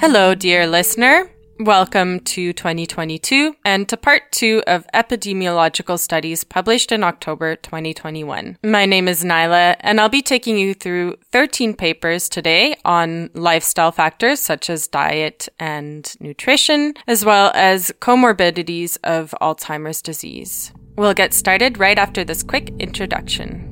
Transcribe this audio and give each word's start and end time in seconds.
Hello, 0.00 0.32
dear 0.32 0.68
listener. 0.68 1.28
Welcome 1.58 2.20
to 2.20 2.52
2022 2.52 3.56
and 3.64 3.88
to 3.88 3.96
part 3.96 4.30
two 4.30 4.62
of 4.68 4.86
epidemiological 4.94 5.98
studies 5.98 6.44
published 6.44 6.92
in 6.92 7.02
October 7.02 7.56
2021. 7.56 8.58
My 8.62 8.86
name 8.86 9.08
is 9.08 9.24
Nyla 9.24 9.74
and 9.80 10.00
I'll 10.00 10.08
be 10.08 10.22
taking 10.22 10.56
you 10.56 10.72
through 10.72 11.16
13 11.32 11.74
papers 11.74 12.28
today 12.28 12.76
on 12.84 13.30
lifestyle 13.34 13.90
factors 13.90 14.38
such 14.38 14.70
as 14.70 14.86
diet 14.86 15.48
and 15.58 16.14
nutrition, 16.20 16.94
as 17.08 17.24
well 17.24 17.50
as 17.56 17.90
comorbidities 17.98 18.98
of 19.02 19.34
Alzheimer's 19.42 20.00
disease. 20.00 20.72
We'll 20.96 21.12
get 21.12 21.34
started 21.34 21.76
right 21.76 21.98
after 21.98 22.22
this 22.22 22.44
quick 22.44 22.72
introduction. 22.78 23.64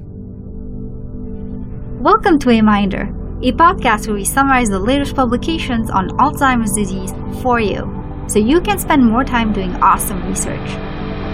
Welcome 2.01 2.41
to 2.41 2.51
A 2.51 2.63
Minder 2.63 3.26
a 3.43 3.53
podcast 3.53 4.07
where 4.07 4.17
we 4.17 4.25
summarize 4.25 4.71
the 4.71 4.79
latest 4.79 5.15
publications 5.15 5.91
on 5.91 6.09
Alzheimer's 6.19 6.73
disease 6.73 7.13
for 7.43 7.61
you, 7.61 7.85
so 8.29 8.39
you 8.39 8.63
can 8.63 8.79
spend 8.79 9.05
more 9.05 9.25
time 9.25 9.53
doing 9.53 9.75
awesome 9.77 10.27
research. 10.27 10.71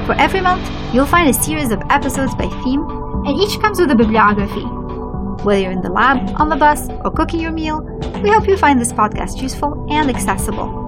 For 0.06 0.14
every 0.14 0.40
month, 0.40 0.68
you'll 0.92 1.06
find 1.06 1.30
a 1.30 1.32
series 1.32 1.70
of 1.70 1.80
episodes 1.90 2.34
by 2.34 2.48
theme, 2.64 2.82
and 3.24 3.38
each 3.40 3.60
comes 3.60 3.78
with 3.78 3.92
a 3.92 3.94
bibliography. 3.94 4.64
Whether 5.44 5.60
you're 5.62 5.70
in 5.70 5.80
the 5.80 5.92
lab, 5.92 6.40
on 6.40 6.48
the 6.48 6.56
bus, 6.56 6.88
or 7.04 7.12
cooking 7.12 7.38
your 7.38 7.52
meal, 7.52 7.80
we 8.20 8.30
hope 8.30 8.48
you 8.48 8.56
find 8.56 8.80
this 8.80 8.92
podcast 8.92 9.40
useful 9.40 9.86
and 9.88 10.10
accessible. 10.10 10.80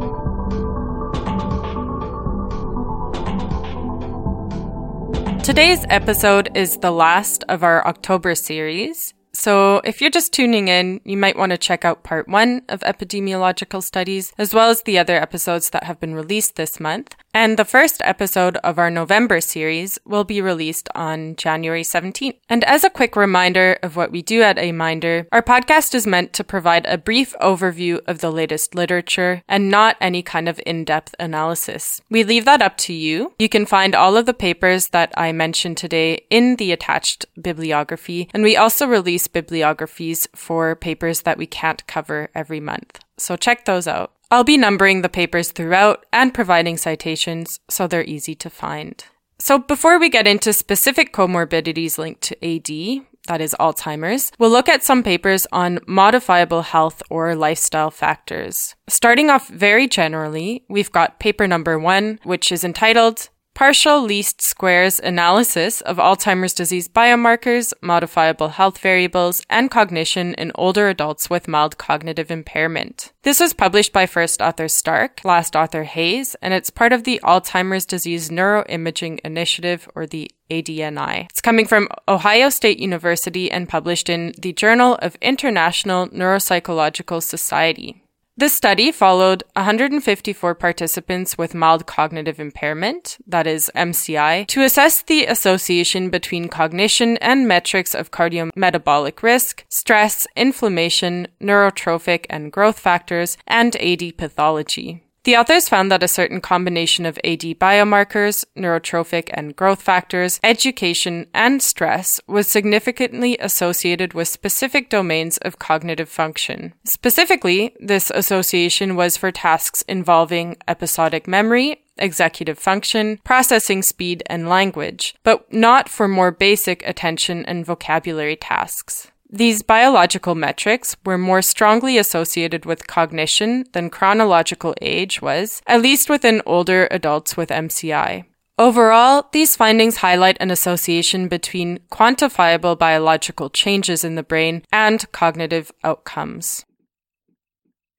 Today's 5.44 5.86
episode 5.90 6.50
is 6.56 6.78
the 6.78 6.90
last 6.90 7.44
of 7.48 7.62
our 7.62 7.86
October 7.86 8.34
series, 8.34 9.14
so, 9.34 9.80
if 9.84 10.00
you're 10.00 10.10
just 10.10 10.32
tuning 10.32 10.68
in, 10.68 11.00
you 11.04 11.16
might 11.16 11.36
want 11.36 11.50
to 11.50 11.58
check 11.58 11.84
out 11.84 12.04
part 12.04 12.28
one 12.28 12.62
of 12.68 12.80
epidemiological 12.80 13.82
studies, 13.82 14.32
as 14.38 14.54
well 14.54 14.70
as 14.70 14.82
the 14.82 14.98
other 14.98 15.16
episodes 15.16 15.70
that 15.70 15.84
have 15.84 15.98
been 15.98 16.14
released 16.14 16.54
this 16.54 16.78
month. 16.78 17.16
And 17.36 17.58
the 17.58 17.64
first 17.64 18.00
episode 18.04 18.58
of 18.58 18.78
our 18.78 18.90
November 18.90 19.40
series 19.40 19.98
will 20.04 20.22
be 20.22 20.40
released 20.40 20.88
on 20.94 21.34
January 21.34 21.82
17th. 21.82 22.38
And 22.48 22.62
as 22.62 22.84
a 22.84 22.90
quick 22.90 23.16
reminder 23.16 23.76
of 23.82 23.96
what 23.96 24.12
we 24.12 24.22
do 24.22 24.42
at 24.42 24.56
A 24.56 24.70
Minder, 24.70 25.26
our 25.32 25.42
podcast 25.42 25.96
is 25.96 26.06
meant 26.06 26.32
to 26.34 26.44
provide 26.44 26.86
a 26.86 26.96
brief 26.96 27.34
overview 27.42 27.98
of 28.06 28.20
the 28.20 28.30
latest 28.30 28.76
literature 28.76 29.42
and 29.48 29.68
not 29.68 29.96
any 30.00 30.22
kind 30.22 30.48
of 30.48 30.60
in-depth 30.64 31.16
analysis. 31.18 32.00
We 32.08 32.22
leave 32.22 32.44
that 32.44 32.62
up 32.62 32.76
to 32.78 32.92
you. 32.92 33.34
You 33.40 33.48
can 33.48 33.66
find 33.66 33.96
all 33.96 34.16
of 34.16 34.26
the 34.26 34.32
papers 34.32 34.90
that 34.90 35.12
I 35.16 35.32
mentioned 35.32 35.76
today 35.76 36.26
in 36.30 36.54
the 36.54 36.70
attached 36.70 37.26
bibliography, 37.42 38.28
and 38.32 38.44
we 38.44 38.56
also 38.56 38.86
release 38.86 39.26
bibliographies 39.26 40.28
for 40.36 40.76
papers 40.76 41.22
that 41.22 41.36
we 41.36 41.46
can't 41.46 41.84
cover 41.88 42.30
every 42.32 42.60
month. 42.60 43.00
So 43.16 43.36
check 43.36 43.64
those 43.64 43.86
out. 43.86 44.12
I'll 44.30 44.44
be 44.44 44.56
numbering 44.56 45.02
the 45.02 45.08
papers 45.08 45.52
throughout 45.52 46.06
and 46.12 46.34
providing 46.34 46.76
citations 46.76 47.60
so 47.68 47.86
they're 47.86 48.04
easy 48.04 48.34
to 48.36 48.50
find. 48.50 49.04
So 49.38 49.58
before 49.58 49.98
we 49.98 50.08
get 50.08 50.26
into 50.26 50.52
specific 50.52 51.12
comorbidities 51.12 51.98
linked 51.98 52.22
to 52.22 52.36
AD, 52.44 53.04
that 53.26 53.40
is 53.40 53.56
Alzheimer's, 53.58 54.32
we'll 54.38 54.50
look 54.50 54.68
at 54.68 54.84
some 54.84 55.02
papers 55.02 55.46
on 55.50 55.80
modifiable 55.86 56.62
health 56.62 57.02
or 57.10 57.34
lifestyle 57.34 57.90
factors. 57.90 58.74
Starting 58.88 59.30
off 59.30 59.48
very 59.48 59.88
generally, 59.88 60.64
we've 60.68 60.92
got 60.92 61.20
paper 61.20 61.46
number 61.46 61.78
one, 61.78 62.18
which 62.22 62.52
is 62.52 62.64
entitled 62.64 63.28
Partial 63.54 64.02
least 64.02 64.42
squares 64.42 64.98
analysis 64.98 65.80
of 65.80 65.98
Alzheimer's 65.98 66.54
disease 66.54 66.88
biomarkers, 66.88 67.72
modifiable 67.80 68.48
health 68.48 68.78
variables, 68.78 69.46
and 69.48 69.70
cognition 69.70 70.34
in 70.34 70.50
older 70.56 70.88
adults 70.88 71.30
with 71.30 71.46
mild 71.46 71.78
cognitive 71.78 72.32
impairment. 72.32 73.12
This 73.22 73.38
was 73.38 73.54
published 73.54 73.92
by 73.92 74.06
first 74.06 74.42
author 74.42 74.66
Stark, 74.66 75.20
last 75.24 75.54
author 75.54 75.84
Hayes, 75.84 76.34
and 76.42 76.52
it's 76.52 76.68
part 76.68 76.92
of 76.92 77.04
the 77.04 77.20
Alzheimer's 77.22 77.86
Disease 77.86 78.28
Neuroimaging 78.28 79.20
Initiative, 79.20 79.88
or 79.94 80.04
the 80.04 80.32
ADNI. 80.50 81.26
It's 81.30 81.40
coming 81.40 81.66
from 81.66 81.88
Ohio 82.08 82.50
State 82.50 82.80
University 82.80 83.52
and 83.52 83.68
published 83.68 84.08
in 84.08 84.34
the 84.36 84.52
Journal 84.52 84.98
of 85.00 85.16
International 85.22 86.08
Neuropsychological 86.08 87.22
Society. 87.22 88.03
This 88.36 88.52
study 88.52 88.90
followed 88.90 89.44
154 89.52 90.56
participants 90.56 91.38
with 91.38 91.54
mild 91.54 91.86
cognitive 91.86 92.40
impairment, 92.40 93.16
that 93.28 93.46
is 93.46 93.70
MCI, 93.76 94.48
to 94.48 94.62
assess 94.64 95.02
the 95.02 95.26
association 95.26 96.10
between 96.10 96.48
cognition 96.48 97.16
and 97.18 97.46
metrics 97.46 97.94
of 97.94 98.10
cardiometabolic 98.10 99.22
risk, 99.22 99.64
stress, 99.68 100.26
inflammation, 100.34 101.28
neurotrophic 101.40 102.26
and 102.28 102.50
growth 102.50 102.80
factors, 102.80 103.38
and 103.46 103.76
AD 103.76 104.16
pathology. 104.16 105.04
The 105.24 105.36
authors 105.38 105.70
found 105.70 105.90
that 105.90 106.02
a 106.02 106.08
certain 106.08 106.42
combination 106.42 107.06
of 107.06 107.18
AD 107.24 107.40
biomarkers, 107.58 108.44
neurotrophic 108.54 109.30
and 109.32 109.56
growth 109.56 109.80
factors, 109.80 110.38
education, 110.44 111.26
and 111.32 111.62
stress 111.62 112.20
was 112.26 112.46
significantly 112.46 113.38
associated 113.38 114.12
with 114.12 114.28
specific 114.28 114.90
domains 114.90 115.38
of 115.38 115.58
cognitive 115.58 116.10
function. 116.10 116.74
Specifically, 116.84 117.74
this 117.80 118.10
association 118.10 118.96
was 118.96 119.16
for 119.16 119.32
tasks 119.32 119.80
involving 119.88 120.58
episodic 120.68 121.26
memory, 121.26 121.82
executive 121.96 122.58
function, 122.58 123.18
processing 123.24 123.82
speed, 123.82 124.22
and 124.26 124.46
language, 124.46 125.14
but 125.22 125.50
not 125.50 125.88
for 125.88 126.06
more 126.06 126.32
basic 126.32 126.86
attention 126.86 127.46
and 127.46 127.64
vocabulary 127.64 128.36
tasks. 128.36 129.10
These 129.34 129.62
biological 129.62 130.36
metrics 130.36 130.96
were 131.04 131.18
more 131.18 131.42
strongly 131.42 131.98
associated 131.98 132.64
with 132.64 132.86
cognition 132.86 133.64
than 133.72 133.90
chronological 133.90 134.76
age 134.80 135.20
was, 135.20 135.60
at 135.66 135.82
least 135.82 136.08
within 136.08 136.40
older 136.46 136.86
adults 136.92 137.36
with 137.36 137.48
MCI. 137.48 138.26
Overall, 138.60 139.26
these 139.32 139.56
findings 139.56 139.96
highlight 139.96 140.36
an 140.38 140.52
association 140.52 141.26
between 141.26 141.80
quantifiable 141.90 142.78
biological 142.78 143.50
changes 143.50 144.04
in 144.04 144.14
the 144.14 144.22
brain 144.22 144.62
and 144.72 145.10
cognitive 145.10 145.72
outcomes. 145.82 146.64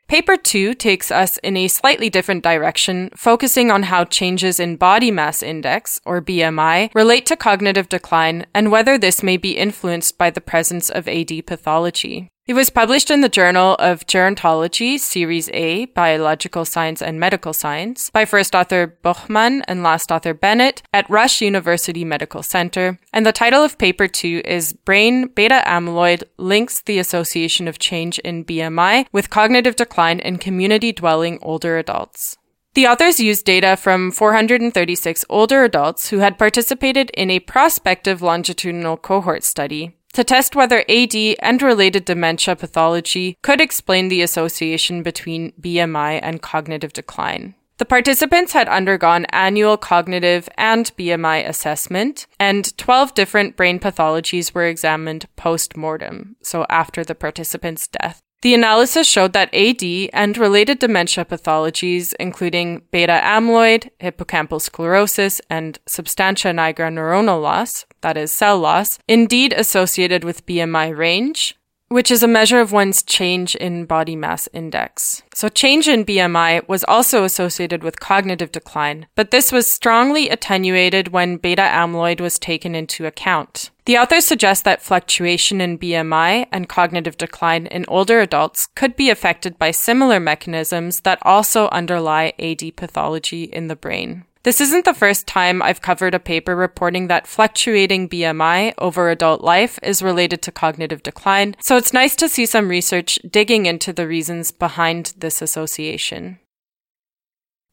Paper 0.08 0.38
2 0.38 0.76
takes 0.76 1.10
us 1.10 1.38
in 1.38 1.58
a 1.58 1.68
slightly 1.68 2.12
different 2.12 2.44
direction, 2.44 3.10
focusing 3.16 3.72
on 3.72 3.84
how 3.84 4.06
changes 4.06 4.60
in 4.60 4.76
body 4.76 5.10
mass 5.10 5.42
index, 5.42 6.00
or 6.06 6.22
BMI, 6.22 6.94
relate 6.94 7.26
to 7.26 7.36
cognitive 7.36 7.90
decline 7.90 8.46
and 8.54 8.72
whether 8.72 9.00
this 9.00 9.24
may 9.24 9.36
be 9.36 9.58
influenced 9.58 10.16
by 10.20 10.30
the 10.30 10.42
presence 10.42 10.92
of 10.92 11.08
AD 11.08 11.48
pathology. 11.48 12.30
It 12.48 12.54
was 12.54 12.70
published 12.70 13.10
in 13.10 13.22
the 13.22 13.28
Journal 13.28 13.74
of 13.80 14.06
Gerontology, 14.06 15.00
Series 15.00 15.50
A, 15.50 15.86
Biological 15.86 16.64
Science 16.64 17.02
and 17.02 17.20
Medical 17.20 17.54
Science, 17.54 18.12
by 18.12 18.26
first 18.26 18.54
author 18.54 19.00
Buchman 19.04 19.64
and 19.68 19.82
last 19.82 20.12
author 20.12 20.36
Bennett 20.36 20.84
at 20.94 21.10
Rush 21.10 21.42
University 21.42 22.06
Medical 22.06 22.44
Center, 22.44 23.00
and 23.12 23.26
the 23.26 23.32
title 23.32 23.64
of 23.64 23.80
paper 23.80 24.08
2 24.08 24.44
is 24.46 24.74
Brain 24.74 25.30
Beta 25.30 25.64
Amyloid 25.66 26.22
Links 26.38 26.84
the 26.84 27.00
Association 27.00 27.68
of 27.68 27.80
Change 27.80 28.20
in 28.20 28.46
BMI 28.46 29.08
with 29.12 29.32
Cognitive 29.32 29.76
Decline 29.76 30.20
in 30.20 30.38
Community 30.38 30.92
Dwelling 30.92 31.40
Older 31.42 31.80
Adults. 31.80 32.38
The 32.76 32.86
authors 32.86 33.20
used 33.20 33.46
data 33.46 33.76
from 33.76 34.12
436 34.12 35.26
older 35.30 35.64
adults 35.64 36.10
who 36.10 36.20
had 36.20 36.38
participated 36.38 37.10
in 37.16 37.32
a 37.32 37.40
prospective 37.40 38.22
longitudinal 38.22 38.98
cohort 38.98 39.44
study 39.44 39.96
to 40.16 40.24
test 40.24 40.56
whether 40.56 40.86
AD 40.88 41.14
and 41.40 41.62
related 41.62 42.06
dementia 42.06 42.56
pathology 42.56 43.38
could 43.44 43.60
explain 43.60 44.08
the 44.08 44.22
association 44.22 45.04
between 45.04 45.52
BMI 45.60 46.20
and 46.24 46.42
cognitive 46.42 46.94
decline. 46.94 47.54
The 47.78 47.86
participants 47.86 48.54
had 48.54 48.70
undergone 48.70 49.26
annual 49.32 49.76
cognitive 49.76 50.48
and 50.58 50.86
BMI 50.98 51.46
assessment, 51.46 52.26
and 52.40 52.76
12 52.78 53.14
different 53.14 53.58
brain 53.58 53.80
pathologies 53.80 54.54
were 54.54 54.66
examined 54.66 55.26
post 55.36 55.76
mortem, 55.76 56.38
so 56.42 56.66
after 56.70 57.04
the 57.04 57.16
participant's 57.16 57.88
death. 57.88 58.22
The 58.42 58.54
analysis 58.54 59.08
showed 59.08 59.34
that 59.34 59.54
AD 59.54 59.84
and 60.14 60.38
related 60.38 60.80
dementia 60.80 61.26
pathologies, 61.26 62.14
including 62.20 62.84
beta 62.92 63.20
amyloid, 63.24 63.90
hippocampal 64.00 64.62
sclerosis, 64.62 65.42
and 65.50 65.80
substantia 65.88 66.50
nigra 66.50 66.92
neuronal 66.94 67.42
loss, 67.42 67.86
that 68.02 68.18
is, 68.18 68.32
cell 68.32 68.60
loss, 68.60 69.00
indeed 69.08 69.54
associated 69.54 70.24
with 70.24 70.46
BMI 70.46 70.96
range, 70.96 71.56
which 71.90 72.10
is 72.10 72.24
a 72.24 72.28
measure 72.28 72.60
of 72.60 72.72
one's 72.72 73.04
change 73.04 73.56
in 73.56 73.86
body 73.86 74.16
mass 74.16 74.50
index. 74.54 75.22
So 75.34 75.50
change 75.50 75.88
in 75.88 76.06
BMI 76.06 76.68
was 76.68 76.84
also 76.86 77.24
associated 77.24 77.84
with 77.84 78.00
cognitive 78.00 78.52
decline, 78.52 79.08
but 79.16 79.32
this 79.32 79.52
was 79.52 79.70
strongly 79.70 80.30
attenuated 80.30 81.10
when 81.10 81.38
beta 81.38 81.62
amyloid 81.62 82.20
was 82.20 82.40
taken 82.40 82.74
into 82.74 83.06
account. 83.06 83.70
The 83.86 83.98
authors 83.98 84.26
suggest 84.26 84.64
that 84.64 84.82
fluctuation 84.82 85.62
in 85.62 85.78
BMI 85.78 86.48
and 86.52 86.68
cognitive 86.68 87.18
decline 87.18 87.68
in 87.68 87.86
older 87.88 88.20
adults 88.20 88.66
could 88.66 88.96
be 88.96 89.12
affected 89.12 89.60
by 89.60 89.70
similar 89.70 90.20
mechanisms 90.20 91.02
that 91.02 91.20
also 91.22 91.68
underlie 91.70 92.34
AD 92.40 92.76
pathology 92.76 93.44
in 93.44 93.68
the 93.68 93.76
brain. 93.76 94.26
This 94.46 94.62
isn't 94.62 94.86
the 94.86 94.94
first 94.94 95.26
time 95.26 95.64
I've 95.64 95.82
covered 95.82 96.14
a 96.14 96.20
paper 96.20 96.56
reporting 96.56 97.08
that 97.08 97.26
fluctuating 97.26 98.08
BMI 98.08 98.76
over 98.78 99.10
adult 99.10 99.42
life 99.42 99.80
is 99.82 100.04
related 100.04 100.44
to 100.44 100.52
cognitive 100.52 101.02
decline, 101.02 101.56
so 101.60 101.78
it's 101.78 101.94
nice 101.94 102.16
to 102.18 102.30
see 102.30 102.46
some 102.46 102.70
research 102.70 103.18
digging 103.28 103.66
into 103.66 103.92
the 103.92 104.08
reasons 104.08 104.52
behind 104.52 105.16
this 105.18 105.42
association. 105.42 106.38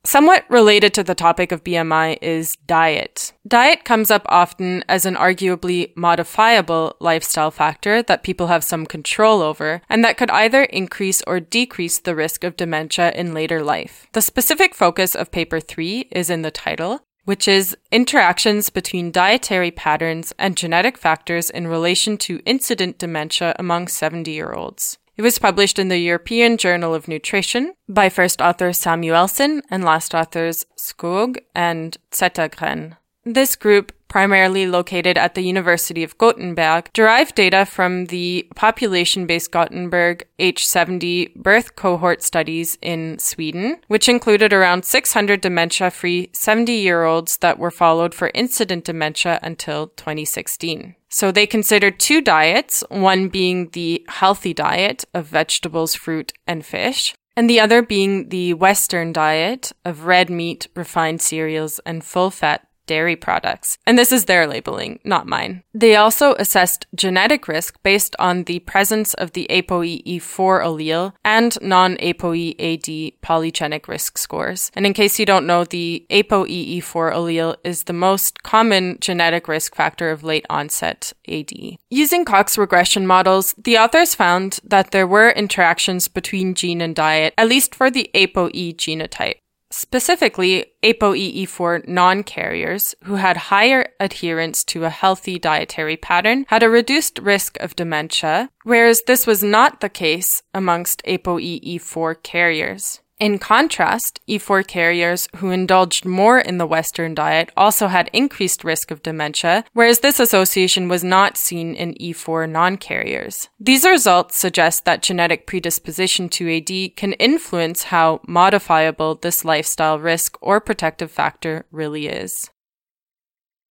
Somewhat 0.05 0.45
related 0.49 0.93
to 0.95 1.05
the 1.05 1.15
topic 1.15 1.53
of 1.53 1.63
BMI 1.63 2.19
is 2.21 2.57
diet. 2.67 3.33
Diet 3.47 3.85
comes 3.85 4.11
up 4.11 4.23
often 4.27 4.85
as 4.89 5.07
an 5.07 5.15
arguably 5.15 5.97
modifiable 5.97 6.97
lifestyle 6.99 7.53
factor 7.53 8.03
that 8.03 8.25
people 8.25 8.49
have 8.49 8.65
some 8.65 8.85
control 8.85 9.41
over, 9.41 9.81
and 9.89 10.05
that 10.05 10.17
could 10.17 10.31
either 10.31 10.65
increase 10.65 11.23
or 11.25 11.39
decrease 11.39 12.01
the 12.01 12.17
risk 12.17 12.43
of 12.43 12.57
dementia 12.57 13.13
in 13.13 13.33
later 13.33 13.63
life. 13.63 14.09
The 14.13 14.23
specific 14.23 14.75
focus 14.75 15.15
of 15.15 15.31
paper 15.31 15.61
3 15.61 16.09
is 16.11 16.31
in 16.31 16.43
the 16.43 16.51
title, 16.51 17.05
which 17.25 17.47
is 17.47 17.77
interactions 17.93 18.71
between 18.71 19.13
dietary 19.13 19.71
patterns 19.71 20.33
and 20.37 20.57
genetic 20.57 20.99
factors 20.99 21.49
in 21.49 21.69
relation 21.69 22.19
to 22.19 22.43
incident 22.45 22.99
dementia 22.99 23.55
among 23.57 23.87
70 23.87 24.33
year 24.33 24.53
olds. 24.53 24.99
It 25.17 25.23
was 25.23 25.39
published 25.39 25.79
in 25.79 25.89
the 25.89 25.99
European 25.99 26.57
Journal 26.57 26.95
of 26.95 27.07
Nutrition 27.07 27.75
by 27.89 28.09
first 28.09 28.41
author 28.41 28.73
Samuelsson 28.73 29.61
and 29.71 29.85
last 29.85 30.15
authors 30.15 30.65
Skog 30.79 31.37
and 31.55 31.99
Zettergren. 32.11 32.97
This 33.25 33.55
group, 33.55 33.93
primarily 34.09 34.67
located 34.67 35.17
at 35.17 35.35
the 35.35 35.43
University 35.43 36.03
of 36.03 36.19
Gothenburg, 36.19 36.91
derived 36.93 37.37
data 37.37 37.65
from 37.65 38.07
the 38.07 38.49
population-based 38.57 39.53
Gothenburg 39.53 40.27
H70 40.41 41.35
birth 41.37 41.77
cohort 41.77 42.23
studies 42.23 42.79
in 42.83 43.19
Sweden, 43.19 43.79
which 43.87 44.09
included 44.09 44.53
around 44.53 44.85
600 44.85 45.41
dementia-free 45.41 46.31
70-year-olds 46.35 47.37
that 47.39 47.59
were 47.59 47.71
followed 47.71 48.13
for 48.13 48.33
incident 48.35 48.85
dementia 48.85 49.39
until 49.43 49.89
2016. 49.89 50.97
So 51.13 51.31
they 51.31 51.47
considered 51.47 52.01
two 52.01 52.23
diets, 52.23 52.83
one 52.89 53.29
being 53.29 53.69
the 53.73 54.03
healthy 54.09 54.55
diet 54.55 55.05
of 55.13 55.27
vegetables, 55.27 55.95
fruit, 55.95 56.33
and 56.47 56.65
fish, 56.65 57.15
and 57.37 57.51
the 57.51 57.61
other 57.61 57.83
being 57.83 58.31
the 58.31 58.55
Western 58.55 59.13
diet 59.13 59.73
of 59.85 60.07
red 60.07 60.31
meat, 60.31 60.69
refined 60.75 61.21
cereals, 61.21 61.81
and 61.85 62.03
full 62.03 62.31
fat 62.31 62.67
dairy 62.87 63.17
products. 63.17 63.79
And 63.87 63.99
this 63.99 64.13
is 64.13 64.25
their 64.25 64.47
labeling, 64.47 65.01
not 65.05 65.27
mine. 65.27 65.63
They 65.75 65.97
also 65.97 66.35
assessed 66.35 66.87
genetic 66.95 67.49
risk 67.49 67.83
based 67.83 68.15
on 68.19 68.45
the 68.45 68.61
presence 68.61 69.15
of 69.15 69.33
the 69.33 69.47
ApoE4 69.51 70.63
allele 70.63 71.13
and 71.25 71.57
non-ApoE-AD 71.63 73.21
polygenic 73.23 73.89
risk 73.89 74.19
scores. 74.19 74.71
And 74.75 74.87
in 74.87 74.95
case 74.95 75.19
you 75.19 75.27
don't 75.27 75.47
know, 75.47 75.65
the 75.65 76.07
ApoE4 76.11 77.13
allele 77.13 77.57
is 77.65 77.85
the 77.85 77.93
most 77.93 78.43
common 78.43 78.99
genetic 79.01 79.49
risk 79.49 79.75
factor 79.75 80.11
of 80.11 80.25
late 80.25 80.47
onset 80.51 81.13
AD. 81.29 81.53
Using 81.91 82.25
Cox 82.25 82.59
regression 82.59 83.07
models, 83.07 83.55
the 83.57 83.79
authors 83.79 84.15
found 84.15 84.61
that 84.65 84.91
there 84.91 85.07
were 85.07 85.31
interactions 85.31 86.09
between 86.09 86.55
gene 86.55 86.81
and 86.81 86.95
diet, 86.95 87.35
at 87.39 87.49
least 87.49 87.75
for 87.75 87.91
the 87.91 88.11
ApoE 88.15 88.77
genotype. 88.77 89.37
Specifically, 89.73 90.67
ApoE4 90.83 91.89
non-carriers 91.89 92.95
who 93.05 93.15
had 93.15 93.37
higher 93.37 93.87
adherence 93.99 94.65
to 94.65 94.85
a 94.85 94.91
healthy 94.91 95.39
dietary 95.39 95.97
pattern 95.97 96.45
had 96.49 96.63
a 96.63 96.69
reduced 96.69 97.19
risk 97.19 97.59
of 97.59 97.75
dementia, 97.75 98.51
whereas 98.65 99.03
this 99.07 99.27
was 99.27 99.43
not 99.43 99.81
the 99.81 99.89
case 99.89 100.43
amongst 100.53 101.03
ApoE4 101.05 102.23
carriers. 102.23 103.01
In 103.23 103.39
contrast, 103.39 104.21
E4 104.29 104.67
carriers 104.67 105.29
who 105.37 105.51
indulged 105.51 106.05
more 106.05 106.41
in 106.41 106.59
the 106.59 106.67
Western 106.67 107.15
diet 107.15 107.53
also 107.57 107.87
had 107.87 108.11
increased 108.13 108.65
risk 108.65 108.91
of 108.91 109.01
dementia, 109.05 109.65
whereas 109.75 110.01
this 110.01 110.19
association 110.19 110.89
was 110.89 111.05
not 111.05 111.37
seen 111.37 111.77
in 111.77 111.95
E4 112.01 112.51
non-carriers. 112.51 113.49
These 113.61 113.85
results 113.85 114.41
suggest 114.41 114.85
that 114.87 115.03
genetic 115.03 115.47
predisposition 115.47 116.29
to 116.31 116.57
AD 116.57 116.97
can 116.97 117.13
influence 117.13 117.85
how 117.85 118.23
modifiable 118.27 119.15
this 119.15 119.45
lifestyle 119.45 120.01
risk 120.01 120.37
or 120.41 120.61
protective 120.61 121.13
factor 121.13 121.65
really 121.71 122.09
is. 122.09 122.51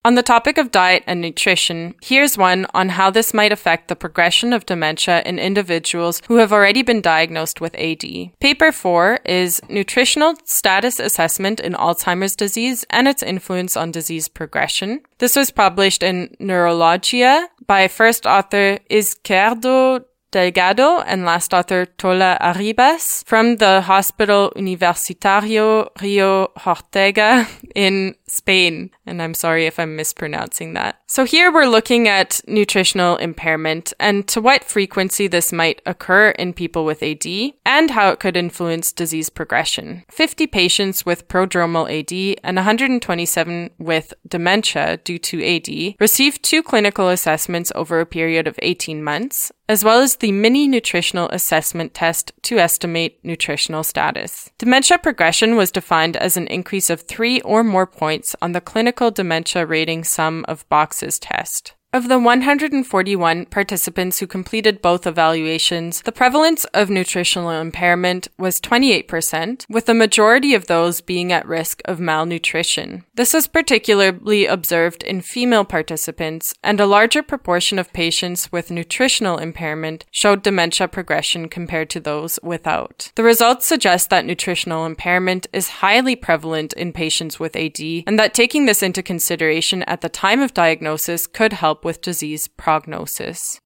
On 0.03 0.15
the 0.15 0.23
topic 0.23 0.57
of 0.57 0.71
diet 0.71 1.03
and 1.05 1.21
nutrition, 1.21 1.93
here's 2.01 2.35
one 2.35 2.65
on 2.73 2.89
how 2.89 3.11
this 3.11 3.35
might 3.35 3.51
affect 3.51 3.87
the 3.87 3.95
progression 3.95 4.51
of 4.51 4.65
dementia 4.65 5.21
in 5.27 5.37
individuals 5.37 6.23
who 6.27 6.37
have 6.37 6.51
already 6.51 6.81
been 6.81 7.01
diagnosed 7.01 7.61
with 7.61 7.75
AD. 7.75 8.03
Paper 8.39 8.71
4 8.71 9.19
is 9.25 9.61
Nutritional 9.69 10.33
Status 10.43 10.99
Assessment 10.99 11.59
in 11.59 11.73
Alzheimer's 11.73 12.35
Disease 12.35 12.83
and 12.89 13.07
its 13.07 13.21
Influence 13.21 13.77
on 13.77 13.91
Disease 13.91 14.27
Progression. 14.27 15.01
This 15.19 15.35
was 15.35 15.51
published 15.51 16.01
in 16.01 16.35
Neurologia 16.39 17.49
by 17.67 17.87
first 17.87 18.25
author 18.25 18.79
Izquierdo 18.89 20.03
Delgado 20.31 21.01
and 21.01 21.25
last 21.25 21.53
author 21.53 21.85
Tola 21.85 22.37
Arribas 22.41 23.23
from 23.25 23.57
the 23.57 23.81
Hospital 23.81 24.51
Universitario 24.55 25.89
Rio 26.01 26.47
Hortega 26.57 27.47
in 27.75 28.15
Spain. 28.27 28.91
And 29.11 29.21
I'm 29.21 29.33
sorry 29.33 29.65
if 29.65 29.77
I'm 29.77 29.97
mispronouncing 29.97 30.73
that. 30.75 31.01
So 31.05 31.25
here 31.25 31.51
we're 31.51 31.65
looking 31.65 32.07
at 32.07 32.39
nutritional 32.47 33.17
impairment 33.17 33.91
and 33.99 34.25
to 34.29 34.39
what 34.39 34.63
frequency 34.63 35.27
this 35.27 35.51
might 35.51 35.81
occur 35.85 36.29
in 36.29 36.53
people 36.53 36.85
with 36.85 37.03
AD 37.03 37.25
and 37.65 37.91
how 37.91 38.11
it 38.11 38.21
could 38.21 38.37
influence 38.37 38.93
disease 38.93 39.29
progression. 39.29 40.05
50 40.09 40.47
patients 40.47 41.05
with 41.05 41.27
prodromal 41.27 41.91
AD 41.91 42.39
and 42.41 42.55
127 42.55 43.71
with 43.77 44.13
dementia 44.25 44.95
due 45.03 45.19
to 45.19 45.43
AD 45.43 45.95
received 45.99 46.41
two 46.41 46.63
clinical 46.63 47.09
assessments 47.09 47.73
over 47.75 47.99
a 47.99 48.05
period 48.05 48.47
of 48.47 48.57
18 48.61 49.03
months, 49.03 49.51
as 49.67 49.83
well 49.83 49.99
as 49.99 50.17
the 50.17 50.31
mini 50.31 50.69
nutritional 50.69 51.27
assessment 51.29 51.93
test 51.93 52.31
to 52.43 52.59
estimate 52.59 53.19
nutritional 53.23 53.83
status. 53.83 54.51
Dementia 54.57 54.97
progression 54.97 55.57
was 55.57 55.71
defined 55.71 56.15
as 56.15 56.37
an 56.37 56.47
increase 56.47 56.89
of 56.89 57.01
three 57.01 57.41
or 57.41 57.63
more 57.63 57.87
points 57.87 58.35
on 58.41 58.53
the 58.53 58.61
clinical 58.61 59.00
dementia 59.09 59.65
rating 59.65 60.03
sum 60.03 60.45
of 60.47 60.67
boxes 60.69 61.17
test. 61.17 61.73
Of 61.93 62.07
the 62.07 62.19
141 62.19 63.47
participants 63.47 64.19
who 64.19 64.25
completed 64.25 64.81
both 64.81 65.05
evaluations, 65.05 66.01
the 66.03 66.13
prevalence 66.13 66.63
of 66.73 66.89
nutritional 66.89 67.49
impairment 67.49 68.29
was 68.37 68.61
28%, 68.61 69.65
with 69.69 69.87
the 69.87 69.93
majority 69.93 70.53
of 70.53 70.67
those 70.67 71.01
being 71.01 71.33
at 71.33 71.45
risk 71.45 71.81
of 71.83 71.99
malnutrition. 71.99 73.03
This 73.15 73.33
was 73.33 73.45
particularly 73.45 74.45
observed 74.45 75.03
in 75.03 75.19
female 75.19 75.65
participants, 75.65 76.53
and 76.63 76.79
a 76.79 76.85
larger 76.85 77.21
proportion 77.21 77.77
of 77.77 77.91
patients 77.91 78.53
with 78.53 78.71
nutritional 78.71 79.37
impairment 79.37 80.05
showed 80.11 80.43
dementia 80.43 80.87
progression 80.87 81.49
compared 81.49 81.89
to 81.89 81.99
those 81.99 82.39
without. 82.41 83.11
The 83.15 83.23
results 83.23 83.65
suggest 83.65 84.09
that 84.11 84.23
nutritional 84.23 84.85
impairment 84.85 85.45
is 85.51 85.81
highly 85.83 86.15
prevalent 86.15 86.71
in 86.71 86.93
patients 86.93 87.37
with 87.37 87.53
AD, 87.57 87.81
and 88.07 88.17
that 88.17 88.33
taking 88.33 88.65
this 88.65 88.81
into 88.81 89.03
consideration 89.03 89.83
at 89.83 89.99
the 89.99 90.07
time 90.07 90.39
of 90.39 90.53
diagnosis 90.53 91.27
could 91.27 91.51
help 91.51 91.80
with 91.83 92.01
disease 92.01 92.47
prognosis. 92.47 93.59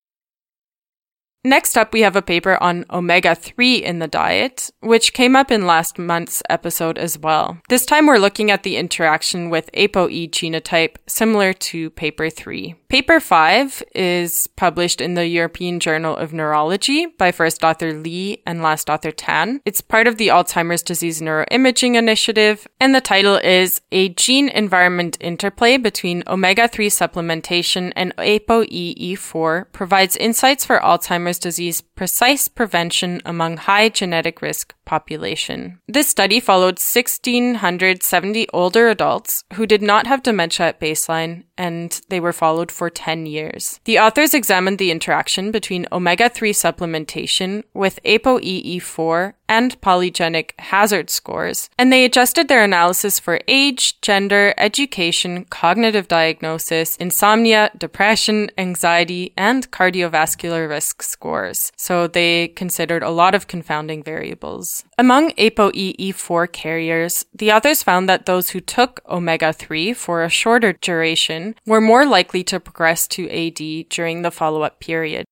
Next 1.45 1.77
up, 1.77 1.93
we 1.93 2.01
have 2.01 2.15
a 2.15 2.23
paper 2.23 2.57
on 2.59 2.85
omega 2.89 3.35
3 3.35 3.75
in 3.75 3.99
the 3.99 4.07
diet, 4.07 4.71
which 4.79 5.13
came 5.13 5.35
up 5.35 5.51
in 5.51 5.67
last 5.67 5.99
month's 5.99 6.41
episode 6.49 6.97
as 6.97 7.19
well. 7.19 7.59
This 7.69 7.85
time, 7.85 8.07
we're 8.07 8.17
looking 8.17 8.49
at 8.49 8.63
the 8.63 8.77
interaction 8.77 9.51
with 9.51 9.71
ApoE 9.73 10.31
genotype, 10.31 10.95
similar 11.07 11.53
to 11.53 11.91
paper 11.91 12.31
3. 12.31 12.73
Paper 12.95 13.19
5 13.19 13.83
is 13.93 14.47
published 14.55 15.01
in 15.01 15.15
the 15.15 15.27
European 15.27 15.81
Journal 15.81 16.15
of 16.15 16.31
Neurology 16.31 17.07
by 17.07 17.33
first 17.33 17.61
author 17.61 17.91
Lee 17.91 18.41
and 18.45 18.61
last 18.61 18.89
author 18.89 19.11
Tan. 19.11 19.59
It's 19.65 19.81
part 19.81 20.07
of 20.07 20.15
the 20.15 20.29
Alzheimer's 20.29 20.81
Disease 20.81 21.19
Neuroimaging 21.19 21.95
Initiative, 21.95 22.65
and 22.79 22.95
the 22.95 23.01
title 23.01 23.35
is 23.35 23.81
A 23.91 24.07
Gene 24.07 24.47
Environment 24.47 25.17
Interplay 25.19 25.75
Between 25.75 26.23
Omega 26.25 26.69
3 26.69 26.87
Supplementation 26.89 27.91
and 27.97 28.15
ApoE4 28.15 29.73
Provides 29.73 30.15
Insights 30.15 30.63
for 30.63 30.79
Alzheimer's 30.79 31.37
Disease 31.37 31.81
Precise 31.81 32.47
Prevention 32.47 33.21
Among 33.25 33.57
High 33.57 33.89
Genetic 33.89 34.41
Risk 34.41 34.73
Population. 34.85 35.79
This 35.87 36.07
study 36.07 36.39
followed 36.39 36.79
1,670 36.79 38.47
older 38.53 38.87
adults 38.87 39.43
who 39.55 39.65
did 39.65 39.81
not 39.81 40.07
have 40.07 40.23
dementia 40.23 40.67
at 40.67 40.79
baseline, 40.79 41.43
and 41.57 41.99
they 42.09 42.21
were 42.21 42.31
followed 42.31 42.71
for 42.71 42.84
10 42.89 43.25
years. 43.25 43.79
The 43.85 43.99
authors 43.99 44.33
examined 44.33 44.77
the 44.77 44.91
interaction 44.91 45.51
between 45.51 45.87
omega 45.91 46.29
3 46.29 46.53
supplementation 46.53 47.63
with 47.73 47.99
ApoE4 48.03 49.33
and 49.47 49.79
polygenic 49.81 50.51
hazard 50.59 51.09
scores, 51.09 51.69
and 51.77 51.91
they 51.91 52.05
adjusted 52.05 52.47
their 52.47 52.63
analysis 52.63 53.19
for 53.19 53.39
age, 53.47 53.99
gender, 54.01 54.53
education, 54.57 55.45
cognitive 55.45 56.07
diagnosis, 56.07 56.95
insomnia, 56.97 57.71
depression, 57.77 58.49
anxiety, 58.57 59.33
and 59.37 59.71
cardiovascular 59.71 60.67
risk 60.67 61.01
scores. 61.01 61.71
So 61.77 62.07
they 62.07 62.49
considered 62.49 63.03
a 63.03 63.09
lot 63.09 63.35
of 63.35 63.47
confounding 63.47 64.03
variables. 64.03 64.83
Among 64.97 65.31
ApoE4 65.31 66.51
carriers, 66.51 67.25
the 67.33 67.51
authors 67.51 67.83
found 67.83 68.09
that 68.09 68.25
those 68.25 68.51
who 68.51 68.59
took 68.59 69.01
omega 69.07 69.53
3 69.53 69.93
for 69.93 70.23
a 70.23 70.29
shorter 70.29 70.73
duration 70.73 71.55
were 71.65 71.81
more 71.81 72.05
likely 72.05 72.43
to 72.45 72.59
progress 72.59 73.07
to 73.09 73.29
AD 73.29 73.89
during 73.89 74.21
the 74.21 74.31
follow 74.31 74.61
up 74.61 74.79
period. 74.79 75.25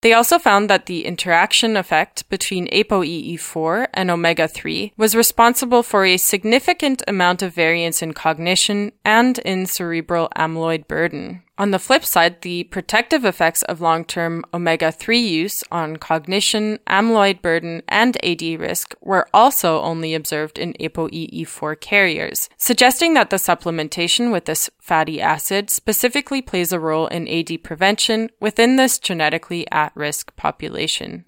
They 0.00 0.12
also 0.12 0.38
found 0.38 0.70
that 0.70 0.86
the 0.86 1.04
interaction 1.04 1.76
effect 1.76 2.28
between 2.28 2.68
ApoE4 2.68 3.88
and 3.92 4.10
omega 4.10 4.46
3 4.46 4.92
was 4.96 5.16
responsible 5.16 5.82
for 5.82 6.04
a 6.04 6.16
significant 6.16 7.02
amount 7.08 7.42
of 7.42 7.52
variance 7.52 8.00
in 8.00 8.14
cognition 8.14 8.92
and 9.04 9.38
in 9.40 9.66
cerebral 9.66 10.28
amyloid 10.36 10.86
burden. 10.86 11.42
On 11.58 11.72
the 11.72 11.80
flip 11.80 12.04
side, 12.04 12.42
the 12.42 12.64
protective 12.64 13.24
effects 13.24 13.62
of 13.62 13.80
long 13.80 14.04
term 14.04 14.44
omega 14.54 14.92
3 14.92 15.18
use 15.18 15.56
on 15.72 15.96
cognition, 15.96 16.78
amyloid 16.86 17.42
burden, 17.42 17.82
and 17.88 18.16
AD 18.24 18.42
risk 18.60 18.94
were 19.00 19.26
also 19.34 19.80
only 19.80 20.14
observed 20.14 20.56
in 20.56 20.74
ApoE4 20.74 21.80
carriers, 21.80 22.48
suggesting 22.56 23.14
that 23.14 23.30
the 23.30 23.36
supplementation 23.36 24.30
with 24.30 24.44
this 24.44 24.70
fatty 24.80 25.20
acid 25.20 25.68
specifically 25.68 26.40
plays 26.40 26.72
a 26.72 26.78
role 26.78 27.08
in 27.08 27.26
AD 27.26 27.64
prevention 27.64 28.30
within 28.38 28.76
this 28.76 29.00
genetically 29.00 29.66
at 29.72 29.90
risk 29.96 30.36
population. 30.36 31.24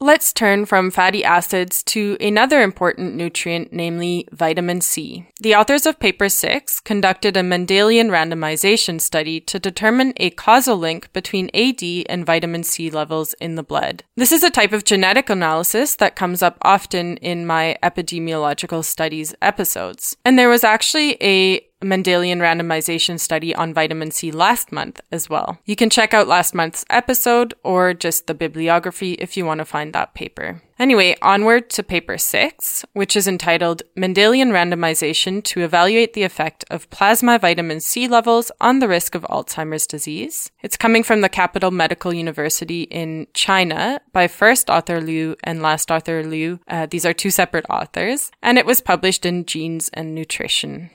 Let's 0.00 0.32
turn 0.32 0.66
from 0.66 0.90
fatty 0.90 1.24
acids 1.24 1.82
to 1.84 2.16
another 2.20 2.60
important 2.62 3.14
nutrient, 3.14 3.72
namely 3.72 4.28
vitamin 4.32 4.80
C. 4.80 5.28
The 5.40 5.54
authors 5.54 5.86
of 5.86 6.00
paper 6.00 6.28
6 6.28 6.80
conducted 6.80 7.36
a 7.36 7.42
Mendelian 7.42 8.10
randomization 8.10 9.00
study 9.00 9.40
to 9.42 9.58
determine 9.58 10.12
a 10.16 10.30
causal 10.30 10.76
link 10.76 11.12
between 11.12 11.48
AD 11.54 11.82
and 12.08 12.26
vitamin 12.26 12.64
C 12.64 12.90
levels 12.90 13.34
in 13.34 13.54
the 13.54 13.62
blood. 13.62 14.02
This 14.16 14.32
is 14.32 14.42
a 14.42 14.50
type 14.50 14.72
of 14.72 14.84
genetic 14.84 15.30
analysis 15.30 15.94
that 15.96 16.16
comes 16.16 16.42
up 16.42 16.58
often 16.62 17.16
in 17.18 17.46
my 17.46 17.76
epidemiological 17.82 18.84
studies 18.84 19.34
episodes. 19.40 20.16
And 20.24 20.38
there 20.38 20.48
was 20.48 20.64
actually 20.64 21.16
a 21.22 21.64
Mendelian 21.84 22.38
randomization 22.38 23.20
study 23.20 23.54
on 23.54 23.74
vitamin 23.74 24.10
C 24.10 24.30
last 24.30 24.72
month 24.72 25.00
as 25.12 25.28
well. 25.28 25.58
You 25.64 25.76
can 25.76 25.90
check 25.90 26.14
out 26.14 26.26
last 26.28 26.54
month's 26.54 26.84
episode 26.90 27.54
or 27.62 27.94
just 27.94 28.26
the 28.26 28.34
bibliography 28.34 29.12
if 29.14 29.36
you 29.36 29.44
want 29.44 29.58
to 29.58 29.64
find 29.64 29.92
that 29.92 30.14
paper. 30.14 30.62
Anyway, 30.76 31.14
onward 31.22 31.70
to 31.70 31.84
paper 31.84 32.18
six, 32.18 32.84
which 32.94 33.14
is 33.14 33.28
entitled 33.28 33.82
Mendelian 33.96 34.50
Randomization 34.50 35.42
to 35.44 35.60
Evaluate 35.60 36.14
the 36.14 36.24
Effect 36.24 36.64
of 36.68 36.90
Plasma 36.90 37.38
Vitamin 37.38 37.80
C 37.80 38.08
Levels 38.08 38.50
on 38.60 38.80
the 38.80 38.88
Risk 38.88 39.14
of 39.14 39.22
Alzheimer's 39.22 39.86
Disease. 39.86 40.50
It's 40.62 40.76
coming 40.76 41.04
from 41.04 41.20
the 41.20 41.28
Capital 41.28 41.70
Medical 41.70 42.12
University 42.12 42.82
in 42.84 43.28
China 43.34 44.00
by 44.12 44.26
first 44.26 44.68
author 44.68 45.00
Liu 45.00 45.36
and 45.44 45.62
last 45.62 45.92
author 45.92 46.24
Liu. 46.24 46.58
Uh, 46.66 46.86
these 46.86 47.06
are 47.06 47.12
two 47.12 47.30
separate 47.30 47.66
authors, 47.70 48.32
and 48.42 48.58
it 48.58 48.66
was 48.66 48.80
published 48.80 49.24
in 49.24 49.46
Genes 49.46 49.90
and 49.90 50.12
Nutrition. 50.12 50.90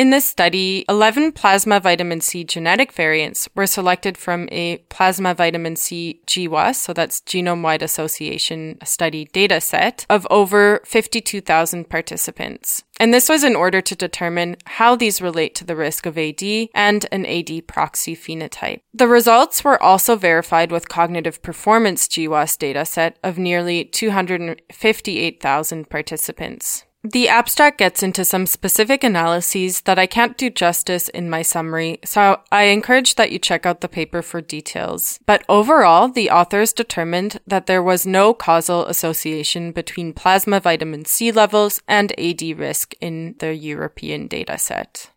In 0.00 0.08
this 0.08 0.24
study, 0.24 0.86
11 0.88 1.32
plasma 1.32 1.78
vitamin 1.78 2.22
C 2.22 2.42
genetic 2.42 2.90
variants 2.90 3.50
were 3.54 3.66
selected 3.66 4.16
from 4.16 4.48
a 4.50 4.78
plasma 4.88 5.34
vitamin 5.34 5.76
C 5.76 6.22
GWAS, 6.26 6.76
so 6.76 6.94
that's 6.94 7.20
genome 7.20 7.60
wide 7.60 7.82
association 7.82 8.78
study 8.82 9.26
data 9.26 9.60
set 9.60 10.06
of 10.08 10.26
over 10.30 10.80
52,000 10.86 11.90
participants. 11.90 12.82
And 12.98 13.12
this 13.12 13.28
was 13.28 13.44
in 13.44 13.54
order 13.54 13.82
to 13.82 13.94
determine 13.94 14.56
how 14.64 14.96
these 14.96 15.20
relate 15.20 15.54
to 15.56 15.66
the 15.66 15.76
risk 15.76 16.06
of 16.06 16.16
AD 16.16 16.42
and 16.74 17.04
an 17.12 17.26
AD 17.26 17.66
proxy 17.66 18.16
phenotype. 18.16 18.80
The 18.94 19.06
results 19.06 19.62
were 19.62 19.82
also 19.82 20.16
verified 20.16 20.72
with 20.72 20.88
cognitive 20.88 21.42
performance 21.42 22.08
GWAS 22.08 22.56
dataset 22.56 23.16
of 23.22 23.36
nearly 23.36 23.84
258,000 23.84 25.90
participants. 25.90 26.86
The 27.02 27.28
abstract 27.28 27.78
gets 27.78 28.02
into 28.02 28.26
some 28.26 28.44
specific 28.44 29.02
analyses 29.02 29.80
that 29.82 29.98
I 29.98 30.06
can't 30.06 30.36
do 30.36 30.50
justice 30.50 31.08
in 31.08 31.30
my 31.30 31.40
summary, 31.40 31.98
so 32.04 32.40
I 32.52 32.64
encourage 32.64 33.14
that 33.14 33.32
you 33.32 33.38
check 33.38 33.64
out 33.64 33.80
the 33.80 33.88
paper 33.88 34.20
for 34.20 34.42
details. 34.42 35.18
But 35.24 35.42
overall, 35.48 36.08
the 36.08 36.30
authors 36.30 36.74
determined 36.74 37.40
that 37.46 37.66
there 37.66 37.82
was 37.82 38.06
no 38.06 38.34
causal 38.34 38.84
association 38.84 39.72
between 39.72 40.12
plasma 40.12 40.60
vitamin 40.60 41.06
C 41.06 41.32
levels 41.32 41.80
and 41.88 42.12
AD 42.20 42.42
risk 42.58 42.94
in 43.00 43.34
the 43.38 43.54
European 43.54 44.28
dataset. 44.28 45.08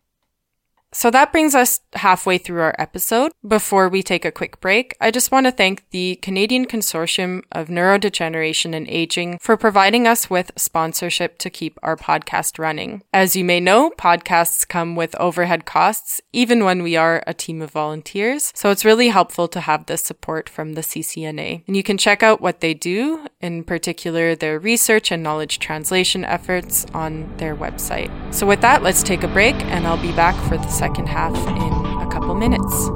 So 0.94 1.10
that 1.10 1.32
brings 1.32 1.56
us 1.56 1.80
halfway 1.94 2.38
through 2.38 2.60
our 2.60 2.74
episode. 2.78 3.32
Before 3.46 3.88
we 3.88 4.00
take 4.02 4.24
a 4.24 4.30
quick 4.30 4.60
break, 4.60 4.96
I 5.00 5.10
just 5.10 5.32
want 5.32 5.46
to 5.46 5.50
thank 5.50 5.90
the 5.90 6.14
Canadian 6.22 6.66
Consortium 6.66 7.42
of 7.50 7.66
Neurodegeneration 7.66 8.74
and 8.76 8.88
Aging 8.88 9.38
for 9.40 9.56
providing 9.56 10.06
us 10.06 10.30
with 10.30 10.52
sponsorship 10.56 11.38
to 11.38 11.50
keep 11.50 11.80
our 11.82 11.96
podcast 11.96 12.60
running. 12.60 13.02
As 13.12 13.34
you 13.34 13.44
may 13.44 13.58
know, 13.58 13.90
podcasts 13.90 14.66
come 14.66 14.94
with 14.94 15.16
overhead 15.16 15.64
costs, 15.64 16.20
even 16.32 16.64
when 16.64 16.80
we 16.82 16.94
are 16.94 17.24
a 17.26 17.34
team 17.34 17.60
of 17.60 17.72
volunteers. 17.72 18.52
So 18.54 18.70
it's 18.70 18.84
really 18.84 19.08
helpful 19.08 19.48
to 19.48 19.60
have 19.60 19.86
this 19.86 20.02
support 20.02 20.48
from 20.48 20.74
the 20.74 20.82
CCNA. 20.82 21.64
And 21.66 21.76
you 21.76 21.82
can 21.82 21.98
check 21.98 22.22
out 22.22 22.40
what 22.40 22.60
they 22.60 22.72
do, 22.72 23.26
in 23.40 23.64
particular 23.64 24.36
their 24.36 24.60
research 24.60 25.10
and 25.10 25.24
knowledge 25.24 25.58
translation 25.58 26.24
efforts 26.24 26.86
on 26.94 27.36
their 27.38 27.56
website. 27.56 28.12
So 28.32 28.46
with 28.46 28.60
that, 28.60 28.84
let's 28.84 29.02
take 29.02 29.24
a 29.24 29.28
break 29.28 29.56
and 29.56 29.88
I'll 29.88 30.00
be 30.00 30.12
back 30.12 30.36
for 30.48 30.56
the 30.56 30.68
second 30.84 31.08
half 31.08 31.34
in 31.48 31.72
a 32.02 32.08
couple 32.12 32.34
minutes. 32.34 32.90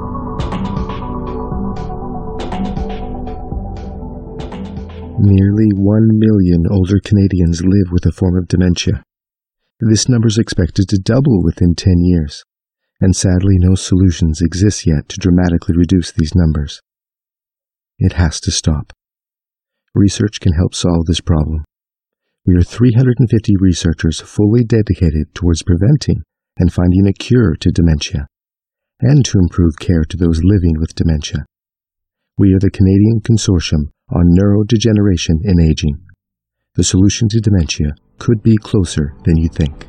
Nearly 5.17 5.69
1 5.73 6.07
million 6.13 6.65
older 6.69 6.99
Canadians 7.03 7.63
live 7.63 7.91
with 7.91 8.05
a 8.05 8.11
form 8.11 8.37
of 8.37 8.47
dementia. 8.47 9.01
This 9.79 10.07
number 10.07 10.27
is 10.27 10.37
expected 10.37 10.87
to 10.89 11.01
double 11.03 11.43
within 11.43 11.73
10 11.73 11.95
years, 12.03 12.43
and 13.01 13.15
sadly, 13.15 13.55
no 13.57 13.73
solutions 13.73 14.39
exist 14.39 14.85
yet 14.85 15.09
to 15.09 15.17
dramatically 15.17 15.73
reduce 15.75 16.11
these 16.11 16.35
numbers. 16.35 16.81
It 17.97 18.13
has 18.13 18.39
to 18.41 18.51
stop. 18.51 18.93
Research 19.95 20.39
can 20.39 20.53
help 20.53 20.75
solve 20.75 21.07
this 21.07 21.21
problem. 21.21 21.65
We 22.45 22.55
are 22.55 22.61
350 22.61 23.53
researchers 23.59 24.21
fully 24.21 24.63
dedicated 24.63 25.33
towards 25.33 25.63
preventing 25.63 26.21
and 26.59 26.71
finding 26.71 27.07
a 27.07 27.13
cure 27.13 27.55
to 27.55 27.71
dementia, 27.71 28.27
and 28.99 29.25
to 29.25 29.39
improve 29.39 29.79
care 29.79 30.03
to 30.03 30.17
those 30.17 30.43
living 30.43 30.75
with 30.79 30.93
dementia. 30.93 31.45
We 32.37 32.53
are 32.53 32.59
the 32.59 32.69
Canadian 32.69 33.21
Consortium 33.21 33.89
on 34.09 34.37
Neurodegeneration 34.37 35.39
in 35.43 35.59
Aging. 35.59 35.97
The 36.75 36.83
solution 36.83 37.27
to 37.29 37.39
dementia 37.39 37.95
could 38.19 38.43
be 38.43 38.57
closer 38.57 39.15
than 39.23 39.37
you 39.37 39.49
think. 39.49 39.88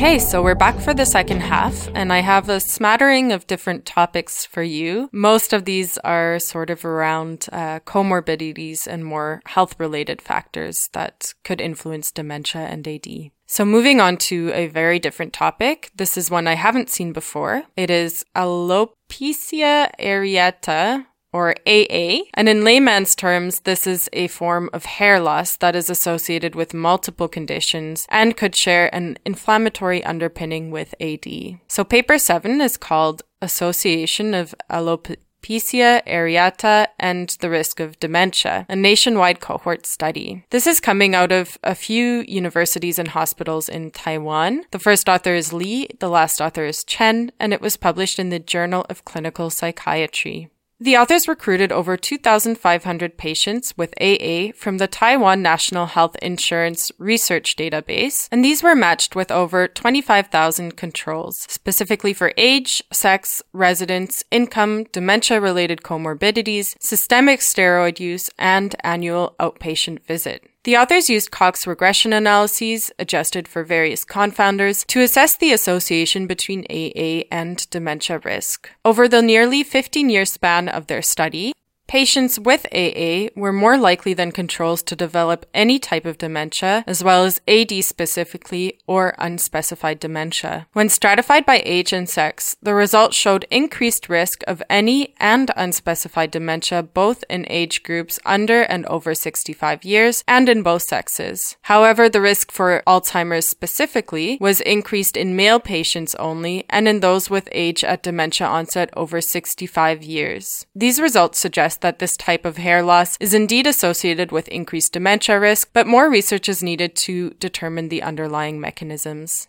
Okay, 0.00 0.18
so 0.18 0.42
we're 0.42 0.54
back 0.54 0.80
for 0.80 0.94
the 0.94 1.04
second 1.04 1.40
half, 1.40 1.90
and 1.94 2.10
I 2.10 2.20
have 2.20 2.48
a 2.48 2.58
smattering 2.58 3.32
of 3.32 3.46
different 3.46 3.84
topics 3.84 4.46
for 4.46 4.62
you. 4.62 5.10
Most 5.12 5.52
of 5.52 5.66
these 5.66 5.98
are 5.98 6.38
sort 6.38 6.70
of 6.70 6.86
around 6.86 7.48
uh, 7.52 7.80
comorbidities 7.80 8.86
and 8.86 9.04
more 9.04 9.42
health 9.44 9.78
related 9.78 10.22
factors 10.22 10.88
that 10.94 11.34
could 11.44 11.60
influence 11.60 12.10
dementia 12.10 12.62
and 12.62 12.88
AD. 12.88 13.30
So 13.46 13.66
moving 13.66 14.00
on 14.00 14.16
to 14.28 14.50
a 14.54 14.68
very 14.68 14.98
different 14.98 15.34
topic. 15.34 15.90
This 15.94 16.16
is 16.16 16.30
one 16.30 16.46
I 16.46 16.54
haven't 16.54 16.88
seen 16.88 17.12
before. 17.12 17.64
It 17.76 17.90
is 17.90 18.24
alopecia 18.34 19.90
areata, 20.00 21.04
or 21.32 21.54
AA. 21.66 22.22
And 22.34 22.48
in 22.48 22.64
layman's 22.64 23.14
terms, 23.14 23.60
this 23.60 23.86
is 23.86 24.08
a 24.12 24.28
form 24.28 24.70
of 24.72 24.84
hair 24.84 25.20
loss 25.20 25.56
that 25.56 25.76
is 25.76 25.90
associated 25.90 26.54
with 26.54 26.74
multiple 26.74 27.28
conditions 27.28 28.06
and 28.08 28.36
could 28.36 28.54
share 28.54 28.94
an 28.94 29.18
inflammatory 29.24 30.04
underpinning 30.04 30.70
with 30.70 30.94
AD. 31.00 31.26
So 31.68 31.84
paper 31.84 32.18
seven 32.18 32.60
is 32.60 32.76
called 32.76 33.22
Association 33.42 34.34
of 34.34 34.54
Alopecia 34.70 36.04
areata 36.06 36.88
and 36.98 37.30
the 37.40 37.48
risk 37.48 37.80
of 37.80 37.98
dementia, 38.00 38.66
a 38.68 38.76
nationwide 38.76 39.40
cohort 39.40 39.86
study. 39.86 40.44
This 40.50 40.66
is 40.66 40.80
coming 40.80 41.14
out 41.14 41.32
of 41.32 41.58
a 41.64 41.74
few 41.74 42.24
universities 42.28 42.98
and 42.98 43.08
hospitals 43.08 43.68
in 43.68 43.92
Taiwan. 43.92 44.64
The 44.72 44.78
first 44.78 45.08
author 45.08 45.34
is 45.34 45.52
Li, 45.52 45.88
the 46.00 46.10
last 46.10 46.40
author 46.40 46.66
is 46.66 46.84
Chen, 46.84 47.32
and 47.40 47.54
it 47.54 47.62
was 47.62 47.76
published 47.78 48.18
in 48.18 48.28
the 48.28 48.38
Journal 48.38 48.84
of 48.90 49.04
Clinical 49.06 49.48
Psychiatry. 49.48 50.50
The 50.82 50.96
authors 50.96 51.28
recruited 51.28 51.72
over 51.72 51.98
2,500 51.98 53.18
patients 53.18 53.76
with 53.76 53.92
AA 54.00 54.52
from 54.56 54.78
the 54.78 54.88
Taiwan 54.88 55.42
National 55.42 55.84
Health 55.84 56.16
Insurance 56.22 56.90
Research 56.96 57.54
Database, 57.54 58.28
and 58.32 58.42
these 58.42 58.62
were 58.62 58.74
matched 58.74 59.14
with 59.14 59.30
over 59.30 59.68
25,000 59.68 60.78
controls, 60.78 61.44
specifically 61.50 62.14
for 62.14 62.32
age, 62.38 62.82
sex, 62.90 63.42
residence, 63.52 64.24
income, 64.30 64.84
dementia 64.84 65.38
related 65.38 65.82
comorbidities, 65.82 66.74
systemic 66.80 67.40
steroid 67.40 68.00
use, 68.00 68.30
and 68.38 68.74
annual 68.82 69.34
outpatient 69.38 70.00
visit. 70.04 70.49
The 70.64 70.76
authors 70.76 71.08
used 71.08 71.30
Cox 71.30 71.66
regression 71.66 72.12
analyses 72.12 72.90
adjusted 72.98 73.48
for 73.48 73.64
various 73.64 74.04
confounders 74.04 74.86
to 74.88 75.00
assess 75.00 75.34
the 75.34 75.54
association 75.54 76.26
between 76.26 76.66
AA 76.68 77.24
and 77.32 77.68
dementia 77.70 78.20
risk. 78.22 78.68
Over 78.84 79.08
the 79.08 79.22
nearly 79.22 79.62
15 79.62 80.10
year 80.10 80.26
span 80.26 80.68
of 80.68 80.86
their 80.86 81.00
study, 81.00 81.54
Patients 81.90 82.38
with 82.38 82.68
AA 82.72 83.30
were 83.34 83.52
more 83.52 83.76
likely 83.76 84.14
than 84.14 84.30
controls 84.30 84.80
to 84.84 84.94
develop 84.94 85.44
any 85.52 85.80
type 85.80 86.06
of 86.06 86.18
dementia, 86.18 86.84
as 86.86 87.02
well 87.02 87.24
as 87.24 87.40
AD 87.48 87.82
specifically 87.82 88.78
or 88.86 89.16
unspecified 89.18 89.98
dementia. 89.98 90.68
When 90.72 90.88
stratified 90.88 91.44
by 91.44 91.60
age 91.64 91.92
and 91.92 92.08
sex, 92.08 92.54
the 92.62 92.74
results 92.74 93.16
showed 93.16 93.44
increased 93.50 94.08
risk 94.08 94.44
of 94.46 94.62
any 94.70 95.16
and 95.18 95.50
unspecified 95.56 96.30
dementia 96.30 96.84
both 96.84 97.24
in 97.28 97.44
age 97.50 97.82
groups 97.82 98.20
under 98.24 98.62
and 98.62 98.86
over 98.86 99.12
65 99.12 99.84
years 99.84 100.22
and 100.28 100.48
in 100.48 100.62
both 100.62 100.82
sexes. 100.82 101.56
However, 101.62 102.08
the 102.08 102.20
risk 102.20 102.52
for 102.52 102.84
Alzheimer's 102.86 103.48
specifically 103.48 104.38
was 104.40 104.60
increased 104.60 105.16
in 105.16 105.34
male 105.34 105.58
patients 105.58 106.14
only 106.20 106.66
and 106.70 106.86
in 106.86 107.00
those 107.00 107.28
with 107.28 107.48
age 107.50 107.82
at 107.82 108.04
dementia 108.04 108.46
onset 108.46 108.90
over 108.96 109.20
65 109.20 110.04
years. 110.04 110.66
These 110.72 111.00
results 111.00 111.40
suggest 111.40 111.79
that 111.80 111.98
this 111.98 112.16
type 112.16 112.44
of 112.44 112.56
hair 112.56 112.82
loss 112.82 113.16
is 113.20 113.34
indeed 113.34 113.66
associated 113.66 114.32
with 114.32 114.48
increased 114.48 114.92
dementia 114.92 115.38
risk, 115.38 115.70
but 115.72 115.86
more 115.86 116.10
research 116.10 116.48
is 116.48 116.62
needed 116.62 116.94
to 116.96 117.30
determine 117.40 117.88
the 117.88 118.02
underlying 118.02 118.60
mechanisms. 118.60 119.48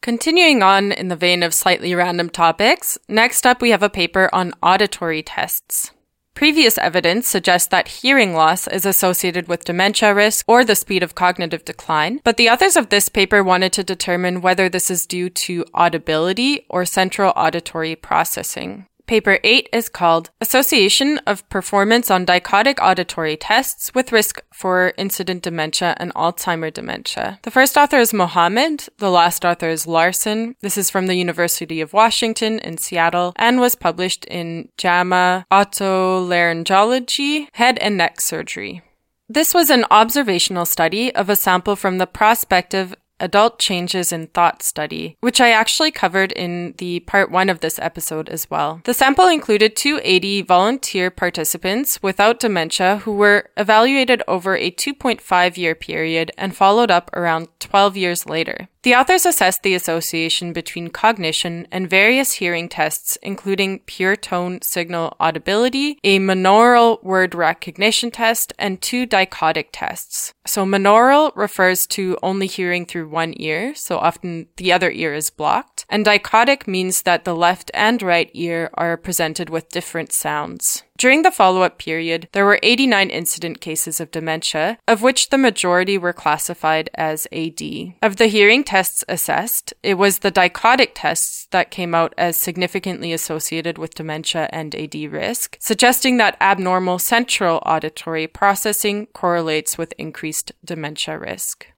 Continuing 0.00 0.62
on 0.62 0.92
in 0.92 1.08
the 1.08 1.16
vein 1.16 1.42
of 1.42 1.52
slightly 1.52 1.94
random 1.94 2.30
topics, 2.30 2.96
next 3.08 3.46
up 3.46 3.60
we 3.60 3.70
have 3.70 3.82
a 3.82 3.90
paper 3.90 4.30
on 4.32 4.52
auditory 4.62 5.22
tests. 5.22 5.90
Previous 6.34 6.78
evidence 6.78 7.26
suggests 7.26 7.66
that 7.66 7.88
hearing 7.88 8.32
loss 8.32 8.68
is 8.68 8.86
associated 8.86 9.48
with 9.48 9.64
dementia 9.64 10.14
risk 10.14 10.44
or 10.46 10.64
the 10.64 10.76
speed 10.76 11.02
of 11.02 11.16
cognitive 11.16 11.64
decline, 11.64 12.20
but 12.22 12.36
the 12.36 12.48
authors 12.48 12.76
of 12.76 12.90
this 12.90 13.08
paper 13.08 13.42
wanted 13.42 13.72
to 13.72 13.82
determine 13.82 14.40
whether 14.40 14.68
this 14.68 14.88
is 14.88 15.04
due 15.04 15.28
to 15.30 15.64
audibility 15.74 16.64
or 16.70 16.84
central 16.84 17.32
auditory 17.34 17.96
processing. 17.96 18.86
Paper 19.08 19.38
8 19.42 19.70
is 19.72 19.88
called 19.88 20.28
Association 20.42 21.16
of 21.26 21.48
Performance 21.48 22.10
on 22.10 22.26
Dichotic 22.26 22.78
Auditory 22.78 23.38
Tests 23.38 23.90
with 23.94 24.12
Risk 24.12 24.42
for 24.52 24.92
Incident 24.98 25.42
Dementia 25.42 25.96
and 25.96 26.12
Alzheimer 26.12 26.70
Dementia. 26.70 27.40
The 27.42 27.50
first 27.50 27.78
author 27.78 27.96
is 27.96 28.12
Mohammed, 28.12 28.86
the 28.98 29.10
last 29.10 29.46
author 29.46 29.70
is 29.70 29.86
Larson. 29.86 30.56
This 30.60 30.76
is 30.76 30.90
from 30.90 31.06
the 31.06 31.14
University 31.14 31.80
of 31.80 31.94
Washington 31.94 32.58
in 32.58 32.76
Seattle 32.76 33.32
and 33.36 33.60
was 33.60 33.74
published 33.74 34.26
in 34.26 34.68
JAMA 34.76 35.46
Otolaryngology, 35.50 37.48
Head 37.54 37.78
and 37.78 37.96
Neck 37.96 38.20
Surgery. 38.20 38.82
This 39.26 39.54
was 39.54 39.70
an 39.70 39.86
observational 39.90 40.66
study 40.66 41.14
of 41.14 41.30
a 41.30 41.36
sample 41.36 41.76
from 41.76 41.96
the 41.96 42.06
prospective 42.06 42.94
Adult 43.20 43.58
Changes 43.58 44.12
in 44.12 44.28
Thought 44.28 44.62
study, 44.62 45.16
which 45.20 45.40
I 45.40 45.50
actually 45.50 45.90
covered 45.90 46.32
in 46.32 46.74
the 46.78 47.00
part 47.00 47.30
one 47.30 47.48
of 47.48 47.60
this 47.60 47.78
episode 47.78 48.28
as 48.28 48.50
well. 48.50 48.80
The 48.84 48.94
sample 48.94 49.28
included 49.28 49.76
280 49.76 50.42
volunteer 50.42 51.10
participants 51.10 52.02
without 52.02 52.40
dementia 52.40 52.98
who 52.98 53.12
were 53.12 53.50
evaluated 53.56 54.22
over 54.28 54.56
a 54.56 54.70
2.5 54.70 55.56
year 55.56 55.74
period 55.74 56.32
and 56.38 56.56
followed 56.56 56.90
up 56.90 57.10
around 57.14 57.48
12 57.60 57.96
years 57.96 58.26
later. 58.26 58.68
The 58.82 58.94
authors 58.94 59.26
assessed 59.26 59.62
the 59.62 59.74
association 59.74 60.52
between 60.52 60.88
cognition 60.88 61.66
and 61.72 61.90
various 61.90 62.34
hearing 62.34 62.68
tests, 62.68 63.18
including 63.22 63.80
pure 63.80 64.14
tone 64.14 64.62
signal 64.62 65.16
audibility, 65.18 65.98
a 66.04 66.20
monaural 66.20 67.02
word 67.02 67.34
recognition 67.34 68.10
test, 68.10 68.52
and 68.58 68.80
two 68.80 69.06
dichotic 69.06 69.66
tests. 69.72 70.32
So, 70.46 70.64
monaural 70.64 71.32
refers 71.34 71.86
to 71.88 72.16
only 72.22 72.46
hearing 72.46 72.86
through 72.86 73.08
one 73.08 73.34
ear, 73.36 73.74
so 73.74 73.98
often 73.98 74.46
the 74.56 74.72
other 74.72 74.90
ear 74.90 75.12
is 75.12 75.30
blocked, 75.30 75.84
and 75.88 76.06
dichotic 76.06 76.68
means 76.68 77.02
that 77.02 77.24
the 77.24 77.34
left 77.34 77.70
and 77.74 78.00
right 78.00 78.30
ear 78.32 78.70
are 78.74 78.96
presented 78.96 79.50
with 79.50 79.70
different 79.70 80.12
sounds. 80.12 80.84
During 80.98 81.22
the 81.22 81.30
follow 81.30 81.62
up 81.62 81.78
period, 81.78 82.28
there 82.32 82.44
were 82.44 82.58
89 82.60 83.08
incident 83.08 83.60
cases 83.60 84.00
of 84.00 84.10
dementia, 84.10 84.78
of 84.88 85.00
which 85.00 85.30
the 85.30 85.38
majority 85.38 85.96
were 85.96 86.12
classified 86.12 86.90
as 86.94 87.28
AD. 87.30 87.62
Of 88.02 88.16
the 88.16 88.26
hearing 88.26 88.64
tests 88.64 89.04
assessed, 89.08 89.72
it 89.84 89.94
was 89.94 90.18
the 90.18 90.32
dichotic 90.32 90.90
tests 90.96 91.46
that 91.52 91.70
came 91.70 91.94
out 91.94 92.14
as 92.18 92.36
significantly 92.36 93.12
associated 93.12 93.78
with 93.78 93.94
dementia 93.94 94.48
and 94.52 94.74
AD 94.74 94.96
risk, 95.12 95.56
suggesting 95.60 96.16
that 96.16 96.36
abnormal 96.40 96.98
central 96.98 97.62
auditory 97.64 98.26
processing 98.26 99.06
correlates 99.14 99.78
with 99.78 99.94
increased 99.98 100.50
dementia 100.64 101.16
risk. 101.16 101.68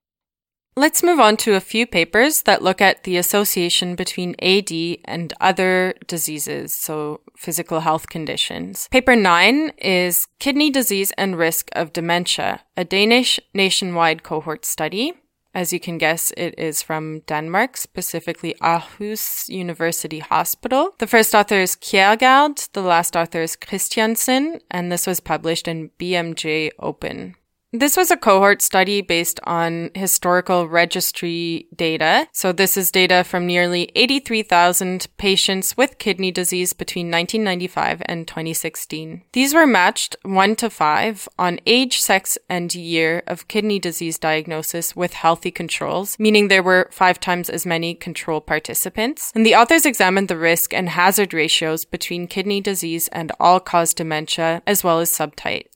Let's 0.77 1.03
move 1.03 1.19
on 1.19 1.37
to 1.39 1.55
a 1.55 1.61
few 1.61 1.87
papers 1.87 2.43
that 2.43 2.63
look 2.63 2.81
at 2.81 3.03
the 3.03 3.17
association 3.17 3.97
between 3.97 4.37
AD 4.41 4.71
and 5.05 5.33
other 5.41 5.95
diseases, 6.07 6.75
so 6.75 7.21
physical 7.37 7.81
health 7.81 8.09
conditions. 8.09 8.89
Paper 8.91 9.17
9 9.17 9.73
is 9.79 10.29
Kidney 10.39 10.71
Disease 10.71 11.13
and 11.19 11.37
Risk 11.37 11.71
of 11.73 11.93
Dementia, 11.93 12.61
a 12.77 12.85
Danish 12.85 13.41
nationwide 13.53 14.23
cohort 14.23 14.65
study. 14.65 15.15
As 15.53 15.73
you 15.73 15.81
can 15.81 15.99
guess, 15.99 16.33
it 16.37 16.55
is 16.57 16.81
from 16.81 17.21
Denmark, 17.27 17.77
specifically 17.77 18.55
Aarhus 18.63 19.49
University 19.49 20.21
Hospital. 20.21 20.95
The 20.99 21.09
first 21.09 21.35
author 21.35 21.57
is 21.57 21.75
Kjærgaard, 21.75 22.71
the 22.73 22.83
last 22.83 23.17
author 23.17 23.43
is 23.43 23.57
Christiansen, 23.57 24.61
and 24.71 24.93
this 24.93 25.09
was 25.09 25.19
published 25.19 25.67
in 25.67 25.91
BMJ 25.99 26.71
Open. 26.79 27.35
This 27.73 27.97
was 27.97 28.11
a 28.11 28.17
cohort 28.17 28.63
study 28.63 29.01
based 29.01 29.39
on 29.45 29.93
historical 29.95 30.67
registry 30.67 31.69
data. 31.77 32.27
So 32.33 32.51
this 32.51 32.77
is 32.77 32.91
data 32.91 33.23
from 33.23 33.47
nearly 33.47 33.93
83,000 33.95 35.07
patients 35.19 35.77
with 35.77 35.99
kidney 35.99 36.33
disease 36.33 36.73
between 36.73 37.13
1995 37.13 38.03
and 38.07 38.27
2016. 38.27 39.23
These 39.33 39.55
were 39.55 39.69
matched 39.69 40.17
1 40.23 40.57
to 40.57 40.69
5 40.69 41.29
on 41.39 41.61
age, 41.65 42.01
sex, 42.01 42.37
and 42.49 42.75
year 42.75 43.23
of 43.29 43.47
kidney 43.47 43.79
disease 43.79 44.19
diagnosis 44.19 44.97
with 44.97 45.13
healthy 45.13 45.53
controls, 45.53 46.19
meaning 46.19 46.49
there 46.49 46.65
were 46.65 46.89
5 46.91 47.21
times 47.21 47.49
as 47.49 47.65
many 47.65 47.95
control 47.95 48.41
participants. 48.41 49.31
And 49.33 49.47
the 49.47 49.55
authors 49.55 49.87
examined 49.87 50.27
the 50.27 50.37
risk 50.37 50.75
and 50.75 50.89
hazard 50.89 51.33
ratios 51.33 51.85
between 51.85 52.27
kidney 52.27 52.61
disease 52.61 53.07
and 53.13 53.31
all-cause 53.39 53.95
dementia 53.95 54.61
as 54.67 54.83
well 54.83 54.99
as 54.99 55.09
subtypes. 55.09 55.67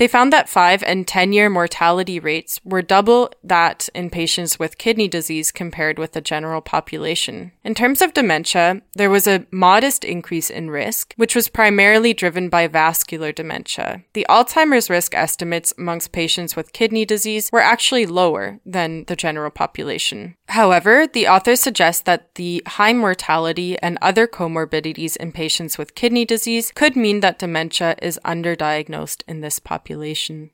They 0.00 0.08
found 0.08 0.32
that 0.32 0.48
5 0.48 0.82
and 0.84 1.06
10 1.06 1.34
year 1.34 1.50
mortality 1.50 2.18
rates 2.18 2.58
were 2.64 2.80
double 2.80 3.30
that 3.44 3.86
in 3.94 4.08
patients 4.08 4.58
with 4.58 4.78
kidney 4.78 5.08
disease 5.08 5.52
compared 5.52 5.98
with 5.98 6.12
the 6.12 6.22
general 6.22 6.62
population. 6.62 7.52
In 7.64 7.74
terms 7.74 8.00
of 8.00 8.14
dementia, 8.14 8.80
there 8.94 9.10
was 9.10 9.26
a 9.26 9.44
modest 9.50 10.02
increase 10.02 10.48
in 10.48 10.70
risk, 10.70 11.12
which 11.18 11.34
was 11.34 11.50
primarily 11.50 12.14
driven 12.14 12.48
by 12.48 12.66
vascular 12.66 13.30
dementia. 13.30 14.02
The 14.14 14.24
Alzheimer's 14.30 14.88
risk 14.88 15.14
estimates 15.14 15.74
amongst 15.76 16.12
patients 16.12 16.56
with 16.56 16.72
kidney 16.72 17.04
disease 17.04 17.50
were 17.52 17.60
actually 17.60 18.06
lower 18.06 18.58
than 18.64 19.04
the 19.04 19.16
general 19.16 19.50
population. 19.50 20.34
However, 20.50 21.06
the 21.06 21.28
authors 21.28 21.60
suggest 21.60 22.06
that 22.06 22.34
the 22.34 22.60
high 22.66 22.92
mortality 22.92 23.78
and 23.78 23.96
other 24.02 24.26
comorbidities 24.26 25.16
in 25.16 25.30
patients 25.30 25.78
with 25.78 25.94
kidney 25.94 26.24
disease 26.24 26.72
could 26.74 26.96
mean 26.96 27.20
that 27.20 27.38
dementia 27.38 27.94
is 28.02 28.18
underdiagnosed 28.24 29.22
in 29.28 29.42
this 29.42 29.60
population. 29.60 30.50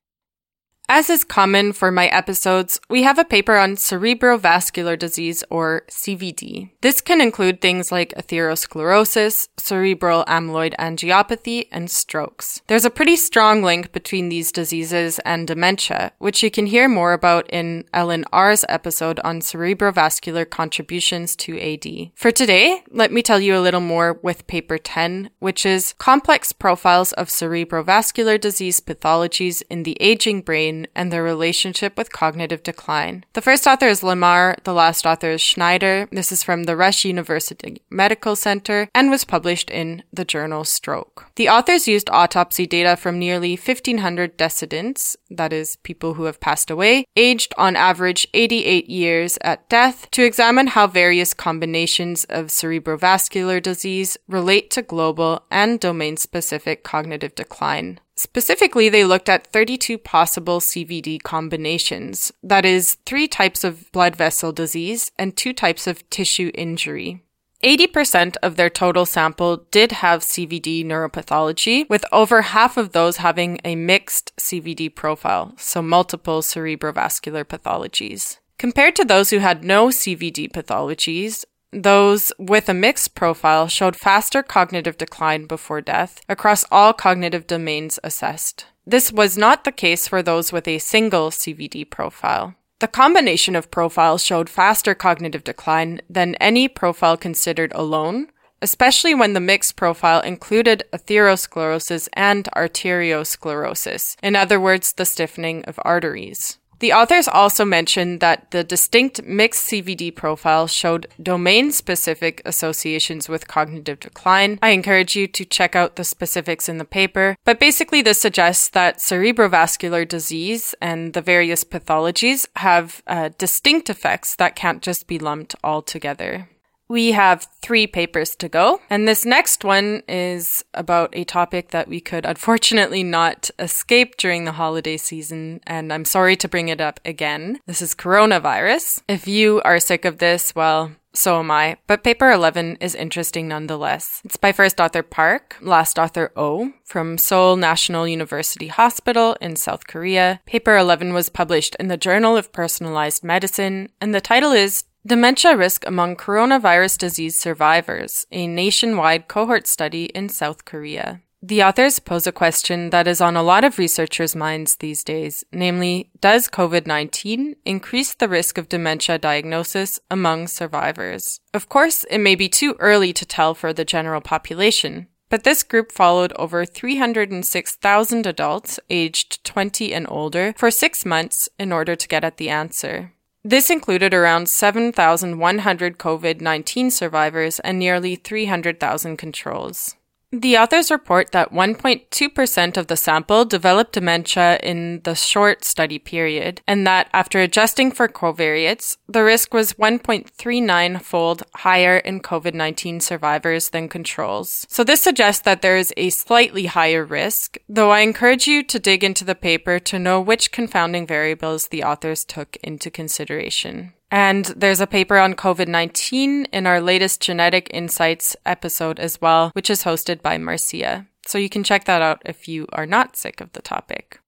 As 0.89 1.11
is 1.11 1.25
common 1.25 1.73
for 1.73 1.91
my 1.91 2.07
episodes, 2.07 2.79
we 2.89 3.03
have 3.03 3.19
a 3.19 3.25
paper 3.25 3.57
on 3.57 3.75
cerebrovascular 3.75 4.97
disease 4.97 5.43
or 5.51 5.83
CVD. 5.91 6.71
This 6.81 7.01
can 7.01 7.21
include 7.21 7.61
things 7.61 7.91
like 7.91 8.15
atherosclerosis, 8.15 9.49
cerebral 9.57 10.25
amyloid 10.27 10.77
angiopathy, 10.77 11.67
and 11.73 11.91
strokes. 11.91 12.63
There's 12.69 12.85
a 12.85 12.91
pretty 12.91 13.17
strong 13.17 13.65
link 13.65 13.91
between 13.91 14.29
these 14.29 14.53
diseases 14.53 15.19
and 15.25 15.49
dementia, 15.49 16.13
which 16.19 16.45
you 16.45 16.53
can 16.53 16.67
hear 16.67 16.89
more 16.89 17.13
about 17.13 17.51
in 17.51 17.85
Ellen 17.93 18.25
R's 18.33 18.65
episode 18.69 19.19
on 19.25 19.41
cerebrovascular 19.41 20.49
contributions 20.49 21.35
to 21.37 21.59
AD. 21.59 22.13
For 22.15 22.31
today, 22.31 22.85
let 22.93 23.11
me 23.11 23.23
tell 23.23 23.41
you 23.41 23.57
a 23.57 23.61
little 23.61 23.81
more 23.81 24.21
with 24.23 24.47
paper 24.47 24.79
10, 24.79 25.31
which 25.41 25.67
is 25.67 25.95
complex 25.99 26.53
profiles 26.53 27.13
of 27.15 27.27
cerebrovascular 27.27 28.41
disease 28.41 28.79
pathologies 28.79 29.65
in 29.69 29.83
the 29.83 29.97
aging 30.01 30.43
brain 30.43 30.76
and 30.95 31.11
their 31.11 31.23
relationship 31.23 31.97
with 31.97 32.13
cognitive 32.13 32.63
decline. 32.63 33.25
The 33.33 33.41
first 33.41 33.67
author 33.67 33.89
is 33.89 34.03
Lamar, 34.03 34.57
the 34.65 34.75
last 34.75 35.07
author 35.07 35.31
is 35.31 35.41
Schneider. 35.41 36.09
This 36.13 36.33
is 36.33 36.43
from 36.43 36.65
the 36.65 36.77
Rush 36.77 37.05
University 37.05 37.81
Medical 37.89 38.37
Center 38.37 38.89
and 38.95 39.11
was 39.11 39.25
published 39.25 39.71
in 39.71 40.03
the 40.13 40.25
journal 40.25 40.65
Stroke. 40.65 41.27
The 41.37 41.49
authors 41.49 41.89
used 41.89 42.11
autopsy 42.11 42.67
data 42.67 42.97
from 42.97 43.19
nearly 43.19 43.53
1,500 43.57 44.37
decedents, 44.37 45.17
that 45.31 45.53
is, 45.53 45.77
people 45.77 46.15
who 46.15 46.25
have 46.25 46.41
passed 46.41 46.71
away, 46.71 47.07
aged 47.17 47.55
on 47.57 47.77
average 47.77 48.27
88 48.35 48.89
years 48.89 49.39
at 49.43 49.69
death, 49.69 50.11
to 50.11 50.25
examine 50.25 50.69
how 50.69 50.87
various 50.87 51.33
combinations 51.35 52.25
of 52.25 52.47
cerebrovascular 52.47 53.63
disease 53.63 54.17
relate 54.29 54.71
to 54.71 54.83
global 54.83 55.45
and 55.51 55.81
domain 55.81 56.17
specific 56.17 56.83
cognitive 56.83 57.35
decline. 57.35 58.01
Specifically, 58.17 58.89
they 58.89 59.05
looked 59.05 59.29
at 59.29 59.47
32 59.47 59.99
possible 59.99 60.59
CVD 60.59 61.23
combinations, 61.23 62.33
that 62.43 62.65
is, 62.65 62.95
three 63.05 63.29
types 63.29 63.63
of 63.63 63.93
blood 63.93 64.17
vessel 64.17 64.53
disease 64.53 65.11
and 65.19 65.37
two 65.37 65.53
types 65.53 65.87
of 65.87 66.09
tissue 66.09 66.51
injury. 66.55 67.23
80% 67.63 68.37
of 68.43 68.57
their 68.57 68.71
total 68.71 69.07
sample 69.07 69.59
did 69.71 69.93
have 69.93 70.21
CVD 70.23 70.85
neuropathology, 70.85 71.89
with 71.89 72.05
over 72.13 72.43
half 72.43 72.77
of 72.77 72.93
those 72.93 73.19
having 73.19 73.59
a 73.65 73.77
mixed 73.77 74.35
CVD 74.37 74.95
profile, 74.95 75.53
so 75.57 75.83
multiple 75.83 76.43
cerebrovascular 76.43 77.45
pathologies. 77.45 78.39
Compared 78.59 78.97
to 78.97 79.05
those 79.05 79.31
who 79.31 79.39
had 79.39 79.65
no 79.65 79.89
CVD 79.89 80.51
pathologies, 80.51 81.45
those 81.77 82.33
with 82.39 82.69
a 82.69 82.75
mixed 82.75 83.15
profile 83.15 83.69
showed 83.69 83.97
faster 83.97 84.43
cognitive 84.43 84.97
decline 84.97 85.47
before 85.47 85.83
death 85.83 86.23
across 86.29 86.65
all 86.73 86.93
cognitive 86.95 87.47
domains 87.47 87.99
assessed. 88.03 88.65
This 88.87 89.13
was 89.13 89.37
not 89.37 89.65
the 89.65 89.73
case 89.73 90.09
for 90.09 90.23
those 90.23 90.53
with 90.53 90.67
a 90.67 90.79
single 90.79 91.31
CVD 91.31 91.89
profile. 91.91 92.55
The 92.79 92.89
combination 92.89 93.57
of 93.57 93.71
profiles 93.71 94.25
showed 94.25 94.49
faster 94.49 94.95
cognitive 94.95 95.45
decline 95.45 96.01
than 96.09 96.35
any 96.37 96.69
profile 96.69 97.17
considered 97.17 97.73
alone, 97.75 98.29
especially 98.63 99.15
when 99.15 99.33
the 99.33 99.41
mixed 99.41 99.77
profile 99.77 100.21
included 100.21 100.85
atherosclerosis 100.93 102.09
and 102.15 102.49
arteriosclerosis, 102.57 104.17
in 104.23 104.37
other 104.37 104.61
words, 104.61 104.93
the 104.95 105.05
stiffening 105.05 105.65
of 105.65 105.79
arteries. 105.85 106.59
The 106.79 106.93
authors 106.93 107.27
also 107.27 107.65
mentioned 107.65 108.21
that 108.21 108.51
the 108.51 108.63
distinct 108.63 109.23
mixed 109.23 109.69
CVD 109.69 110.15
profile 110.15 110.67
showed 110.67 111.07
domain 111.23 111.73
specific 111.73 112.43
associations 112.45 113.29
with 113.29 113.49
cognitive 113.49 114.01
decline. 114.01 114.59
I 114.63 114.71
encourage 114.71 115.17
you 115.17 115.27
to 115.29 115.45
check 115.45 115.75
out 115.75 115.97
the 115.97 116.05
specifics 116.05 116.69
in 116.69 116.79
the 116.79 116.85
paper, 116.85 117.37
but 117.45 117.59
basically, 117.59 118.03
this 118.03 118.21
suggests 118.21 118.69
that 118.71 118.99
cerebrovascular 118.99 120.07
disease 120.07 120.75
and 120.81 121.15
the 121.15 121.23
various 121.23 121.65
pathologies 121.65 122.47
have 122.57 123.03
uh, 123.07 123.31
distinct 123.39 123.89
effects 123.89 124.37
that 124.37 124.57
can't 124.57 124.83
just 124.83 125.07
be 125.07 125.19
lumped 125.19 125.55
all 125.65 125.83
together. 125.83 126.49
We 126.89 127.13
have 127.13 127.49
three 127.63 127.87
papers 127.87 128.37
to 128.37 128.49
go, 128.49 128.81
and 128.89 129.09
this 129.09 129.25
next 129.25 129.65
one 129.65 130.03
is 130.09 130.65
about 130.73 131.11
a 131.15 131.25
topic 131.25 131.71
that 131.71 131.89
we 131.89 132.01
could 132.01 132.25
unfortunately 132.25 133.03
not 133.03 133.51
escape 133.59 134.17
during 134.17 134.45
the 134.45 134.53
holiday 134.53 134.97
season, 134.97 135.61
and 135.67 135.93
I'm 135.93 136.05
sorry 136.05 136.37
to 136.37 136.49
bring 136.49 136.69
it 136.69 136.81
up 136.81 137.01
again. 137.05 137.59
This 137.67 137.83
is 137.83 137.95
coronavirus. 137.95 139.03
If 139.09 139.27
you 139.27 139.61
are 139.65 139.81
sick 139.81 140.05
of 140.05 140.19
this, 140.19 140.55
well, 140.55 140.93
so 141.13 141.41
am 141.41 141.51
I, 141.51 141.79
but 141.87 142.05
paper 142.05 142.31
11 142.31 142.77
is 142.81 142.95
interesting 142.95 143.49
nonetheless. 143.49 144.21
It's 144.25 144.37
by 144.37 144.53
first 144.53 144.81
author 144.81 145.03
Park, 145.03 145.57
last 145.61 145.99
author 145.99 146.31
O, 146.37 146.73
from 146.85 147.19
Seoul 147.19 147.57
National 147.57 148.07
University 148.07 148.69
Hospital 148.69 149.37
in 149.41 149.57
South 149.57 149.87
Korea. 149.87 150.41
Paper 150.47 150.77
11 150.77 151.15
was 151.15 151.31
published 151.31 151.75
in 151.81 151.89
the 151.89 151.97
Journal 151.97 152.37
of 152.37 152.53
Personalized 152.53 153.25
Medicine, 153.25 153.89
and 154.01 154.15
the 154.15 154.21
title 154.21 154.53
is 154.53 154.85
Dementia 155.07 155.57
Risk 155.57 155.87
Among 155.87 156.17
Coronavirus 156.17 156.99
Disease 156.99 157.39
Survivors, 157.39 158.27
a 158.33 158.49
nationwide 158.49 159.29
cohort 159.29 159.69
study 159.69 160.07
in 160.07 160.29
South 160.29 160.65
Korea. 160.65 161.21
The 161.41 161.63
authors 161.63 162.01
pose 162.01 162.27
a 162.27 162.33
question 162.33 162.91
that 162.91 163.07
is 163.07 163.21
on 163.21 163.37
a 163.37 163.43
lot 163.45 163.63
of 163.63 163.79
researchers' 163.79 164.35
minds 164.35 164.75
these 164.75 165.05
days, 165.05 165.45
namely, 165.53 166.11
does 166.21 166.49
COVID 166.49 166.89
19 166.89 167.55
increase 167.65 168.15
the 168.15 168.29
risk 168.29 168.59
of 168.59 168.69
dementia 168.69 169.17
diagnosis 169.17 170.01
among 170.11 170.49
survivors? 170.49 171.39
Of 171.55 171.69
course, 171.69 172.03
it 172.11 172.19
may 172.19 172.35
be 172.35 172.49
too 172.49 172.75
early 172.81 173.13
to 173.13 173.25
tell 173.25 173.55
for 173.55 173.73
the 173.73 173.85
general 173.85 174.21
population, 174.21 175.07
but 175.29 175.45
this 175.45 175.63
group 175.63 175.93
followed 175.93 176.33
over 176.33 176.65
306,000 176.65 178.27
adults 178.27 178.81
aged 178.91 179.45
20 179.45 179.95
and 179.95 180.07
older 180.11 180.53
for 180.57 180.73
six 180.73 181.07
months 181.07 181.49
in 181.61 181.71
order 181.71 181.95
to 181.95 182.09
get 182.09 182.25
at 182.25 182.39
the 182.39 182.49
answer. 182.49 183.13
This 183.49 183.71
included 183.71 184.13
around 184.13 184.49
7,100 184.49 185.99
COVID 185.99 186.41
19 186.41 186.91
survivors 186.91 187.61
and 187.61 187.79
nearly 187.79 188.17
300,000 188.17 189.17
controls. 189.17 189.95
The 190.39 190.59
authors 190.59 190.91
report 190.91 191.33
that 191.33 191.51
1.2% 191.51 192.77
of 192.77 192.89
the 192.89 192.97
sample 192.97 193.47
developed 193.47 193.93
dementia 193.93 194.59
in 194.63 195.01
the 195.05 195.15
short 195.15 195.65
study 195.65 195.99
period, 195.99 196.61
and 196.67 196.87
that 196.87 197.09
after 197.15 197.41
adjusting 197.41 197.91
for 197.91 198.07
covariates, 198.07 198.99
the 199.09 199.25
risk 199.25 199.55
was 199.55 199.73
1.39 199.75 201.01
fold 201.01 201.43
higher 201.55 201.97
in 201.97 202.21
COVID 202.21 202.53
19 202.53 203.01
survivors 203.01 203.71
than 203.71 203.89
controls. 203.89 204.67
So 204.69 204.85
this 204.85 205.01
suggests 205.01 205.41
that 205.43 205.63
there 205.63 205.79
is 205.79 205.95
a 205.97 206.11
slightly 206.11 206.67
higher 206.67 207.05
risk, 207.05 207.57
though 207.67 207.91
I 207.91 208.01
encourage 208.01 208.47
you 208.47 208.63
to 208.65 208.79
dig 208.79 209.03
into 209.03 209.25
the 209.25 209.35
paper 209.35 209.79
to 209.79 209.99
know 209.99 210.21
which 210.21 210.53
confounding 210.53 211.07
variables 211.07 211.69
the 211.69 211.83
authors 211.83 212.27
took 212.27 212.57
into 212.57 212.91
consideration. 212.91 213.95
And 214.11 214.47
there's 214.47 214.81
a 214.81 214.87
paper 214.87 215.19
on 215.19 215.35
COVID 215.35 215.69
19 215.69 216.47
in 216.47 216.67
our 216.67 216.81
latest 216.81 217.21
Genetic 217.21 217.69
Insights 217.73 218.37
episode 218.47 218.99
as 219.01 219.21
well, 219.21 219.51
which 219.53 219.71
is 219.71 219.85
hosted 219.85 220.23
by 220.23 220.39
Marcia. 220.39 221.07
So 221.27 221.39
you 221.39 221.49
can 221.49 221.65
check 221.65 221.85
that 221.85 222.03
out 222.03 222.23
if 222.25 222.47
you 222.47 222.67
are 222.73 222.87
not 222.87 223.17
sick 223.17 223.41
of 223.41 223.53
the 223.53 223.63
topic. 223.63 224.21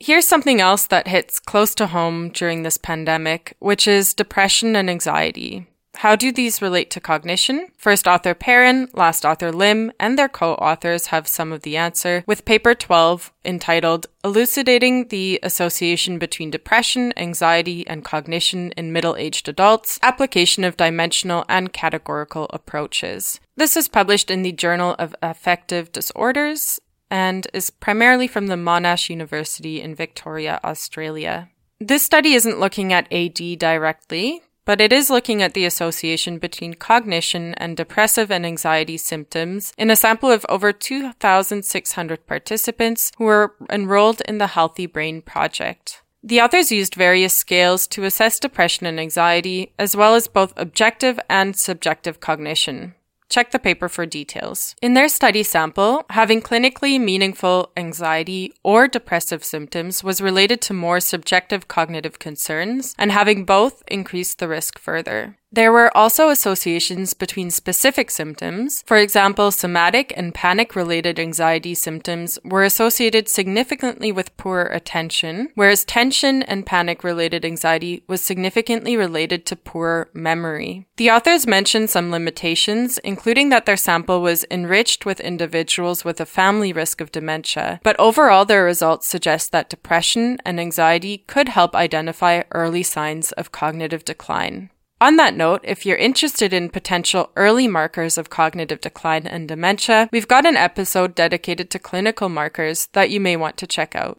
Here's 0.00 0.26
something 0.26 0.60
else 0.60 0.86
that 0.86 1.08
hits 1.08 1.38
close 1.38 1.74
to 1.76 1.86
home 1.86 2.30
during 2.30 2.62
this 2.62 2.78
pandemic, 2.78 3.54
which 3.58 3.86
is 3.86 4.14
depression 4.14 4.74
and 4.74 4.88
anxiety. 4.88 5.68
How 6.00 6.16
do 6.16 6.32
these 6.32 6.62
relate 6.62 6.88
to 6.92 6.98
cognition? 7.00 7.68
First 7.76 8.08
author 8.08 8.32
Perin, 8.32 8.88
last 8.94 9.26
author 9.26 9.52
Lim, 9.52 9.92
and 10.00 10.18
their 10.18 10.30
co-authors 10.30 11.08
have 11.08 11.28
some 11.28 11.52
of 11.52 11.60
the 11.60 11.76
answer, 11.76 12.24
with 12.26 12.46
paper 12.46 12.74
12 12.74 13.30
entitled 13.44 14.06
Elucidating 14.24 15.08
the 15.08 15.38
Association 15.42 16.18
Between 16.18 16.50
Depression, 16.50 17.12
Anxiety, 17.18 17.86
and 17.86 18.02
Cognition 18.02 18.72
in 18.78 18.94
Middle-Aged 18.94 19.46
Adults, 19.46 19.98
Application 20.02 20.64
of 20.64 20.78
Dimensional 20.78 21.44
and 21.50 21.70
Categorical 21.70 22.46
Approaches. 22.48 23.38
This 23.56 23.76
is 23.76 23.86
published 23.86 24.30
in 24.30 24.40
the 24.40 24.52
Journal 24.52 24.96
of 24.98 25.14
Affective 25.20 25.92
Disorders 25.92 26.80
and 27.10 27.46
is 27.52 27.68
primarily 27.68 28.26
from 28.26 28.46
the 28.46 28.54
Monash 28.54 29.10
University 29.10 29.82
in 29.82 29.94
Victoria, 29.94 30.60
Australia. 30.64 31.50
This 31.78 32.02
study 32.02 32.32
isn't 32.32 32.58
looking 32.58 32.90
at 32.90 33.12
AD 33.12 33.58
directly, 33.58 34.40
but 34.70 34.80
it 34.80 34.92
is 34.92 35.10
looking 35.10 35.42
at 35.42 35.52
the 35.52 35.64
association 35.64 36.38
between 36.38 36.74
cognition 36.74 37.54
and 37.54 37.76
depressive 37.76 38.30
and 38.30 38.46
anxiety 38.46 38.96
symptoms 38.96 39.72
in 39.76 39.90
a 39.90 39.96
sample 39.96 40.30
of 40.30 40.46
over 40.48 40.72
2,600 40.72 42.24
participants 42.28 43.10
who 43.18 43.24
were 43.24 43.56
enrolled 43.68 44.22
in 44.28 44.38
the 44.38 44.46
Healthy 44.46 44.86
Brain 44.86 45.22
Project. 45.22 46.02
The 46.22 46.40
authors 46.40 46.70
used 46.70 46.94
various 46.94 47.34
scales 47.34 47.88
to 47.88 48.04
assess 48.04 48.38
depression 48.38 48.86
and 48.86 49.00
anxiety, 49.00 49.72
as 49.76 49.96
well 49.96 50.14
as 50.14 50.28
both 50.28 50.52
objective 50.56 51.18
and 51.28 51.56
subjective 51.56 52.20
cognition. 52.20 52.94
Check 53.30 53.52
the 53.52 53.58
paper 53.60 53.88
for 53.88 54.04
details. 54.04 54.74
In 54.82 54.94
their 54.94 55.08
study 55.08 55.44
sample, 55.44 56.04
having 56.10 56.42
clinically 56.42 57.00
meaningful 57.00 57.70
anxiety 57.76 58.52
or 58.62 58.88
depressive 58.88 59.44
symptoms 59.44 60.04
was 60.04 60.20
related 60.20 60.60
to 60.62 60.74
more 60.74 61.00
subjective 61.00 61.68
cognitive 61.68 62.18
concerns, 62.18 62.94
and 62.98 63.12
having 63.12 63.44
both 63.44 63.84
increased 63.86 64.40
the 64.40 64.48
risk 64.48 64.78
further. 64.78 65.36
There 65.52 65.72
were 65.72 65.96
also 65.96 66.28
associations 66.28 67.12
between 67.12 67.50
specific 67.50 68.12
symptoms. 68.12 68.84
For 68.86 68.96
example, 68.96 69.50
somatic 69.50 70.12
and 70.16 70.32
panic 70.32 70.76
related 70.76 71.18
anxiety 71.18 71.74
symptoms 71.74 72.38
were 72.44 72.62
associated 72.62 73.28
significantly 73.28 74.12
with 74.12 74.36
poor 74.36 74.62
attention, 74.62 75.48
whereas 75.56 75.84
tension 75.84 76.44
and 76.44 76.64
panic 76.64 77.02
related 77.02 77.44
anxiety 77.44 78.04
was 78.06 78.20
significantly 78.20 78.96
related 78.96 79.44
to 79.46 79.56
poor 79.56 80.08
memory. 80.14 80.86
The 80.98 81.10
authors 81.10 81.48
mentioned 81.48 81.90
some 81.90 82.12
limitations, 82.12 82.98
including 82.98 83.48
that 83.48 83.66
their 83.66 83.76
sample 83.76 84.22
was 84.22 84.44
enriched 84.52 85.04
with 85.04 85.18
individuals 85.18 86.04
with 86.04 86.20
a 86.20 86.26
family 86.26 86.72
risk 86.72 87.00
of 87.00 87.10
dementia, 87.10 87.80
but 87.82 87.98
overall 87.98 88.44
their 88.44 88.64
results 88.64 89.08
suggest 89.08 89.50
that 89.50 89.68
depression 89.68 90.38
and 90.44 90.60
anxiety 90.60 91.24
could 91.26 91.48
help 91.48 91.74
identify 91.74 92.44
early 92.52 92.84
signs 92.84 93.32
of 93.32 93.50
cognitive 93.50 94.04
decline. 94.04 94.70
On 95.02 95.16
that 95.16 95.34
note, 95.34 95.62
if 95.64 95.86
you're 95.86 95.96
interested 95.96 96.52
in 96.52 96.68
potential 96.68 97.30
early 97.34 97.66
markers 97.66 98.18
of 98.18 98.28
cognitive 98.28 98.82
decline 98.82 99.26
and 99.26 99.48
dementia, 99.48 100.10
we've 100.12 100.28
got 100.28 100.44
an 100.44 100.56
episode 100.56 101.14
dedicated 101.14 101.70
to 101.70 101.78
clinical 101.78 102.28
markers 102.28 102.86
that 102.92 103.08
you 103.08 103.18
may 103.18 103.34
want 103.34 103.56
to 103.56 103.66
check 103.66 103.96
out. 103.96 104.18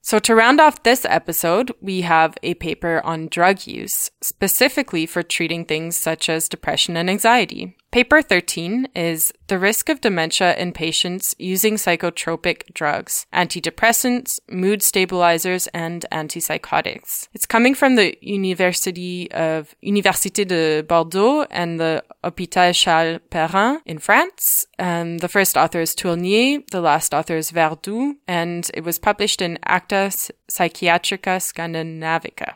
So, 0.00 0.18
to 0.18 0.34
round 0.34 0.60
off 0.60 0.82
this 0.82 1.04
episode, 1.04 1.72
we 1.80 2.00
have 2.00 2.38
a 2.42 2.54
paper 2.54 3.02
on 3.04 3.28
drug 3.28 3.66
use, 3.66 4.10
specifically 4.22 5.04
for 5.04 5.22
treating 5.22 5.66
things 5.66 5.96
such 5.96 6.28
as 6.28 6.48
depression 6.48 6.96
and 6.96 7.10
anxiety. 7.10 7.76
Paper 7.92 8.22
13 8.22 8.88
is 8.94 9.34
The 9.48 9.58
Risk 9.58 9.90
of 9.90 10.00
Dementia 10.00 10.56
in 10.56 10.72
Patients 10.72 11.34
Using 11.38 11.74
Psychotropic 11.74 12.72
Drugs, 12.72 13.26
Antidepressants, 13.34 14.40
Mood 14.48 14.82
Stabilizers, 14.82 15.66
and 15.74 16.06
Antipsychotics. 16.10 17.28
It's 17.34 17.44
coming 17.44 17.74
from 17.74 17.96
the 17.96 18.16
University 18.22 19.30
of 19.32 19.74
Université 19.84 20.48
de 20.48 20.80
Bordeaux 20.80 21.42
and 21.50 21.78
the 21.78 22.02
Hôpital 22.24 22.74
Charles 22.74 23.20
Perrens 23.28 23.82
in 23.84 23.98
France. 23.98 24.64
Um, 24.78 25.18
the 25.18 25.28
first 25.28 25.58
author 25.58 25.82
is 25.82 25.94
Tournier, 25.94 26.62
the 26.70 26.80
last 26.80 27.12
author 27.12 27.36
is 27.36 27.50
Verdoux, 27.50 28.14
and 28.26 28.70
it 28.72 28.84
was 28.84 28.98
published 28.98 29.42
in 29.42 29.58
Acta 29.66 30.10
Psychiatrica 30.50 31.42
Scandinavica. 31.42 32.54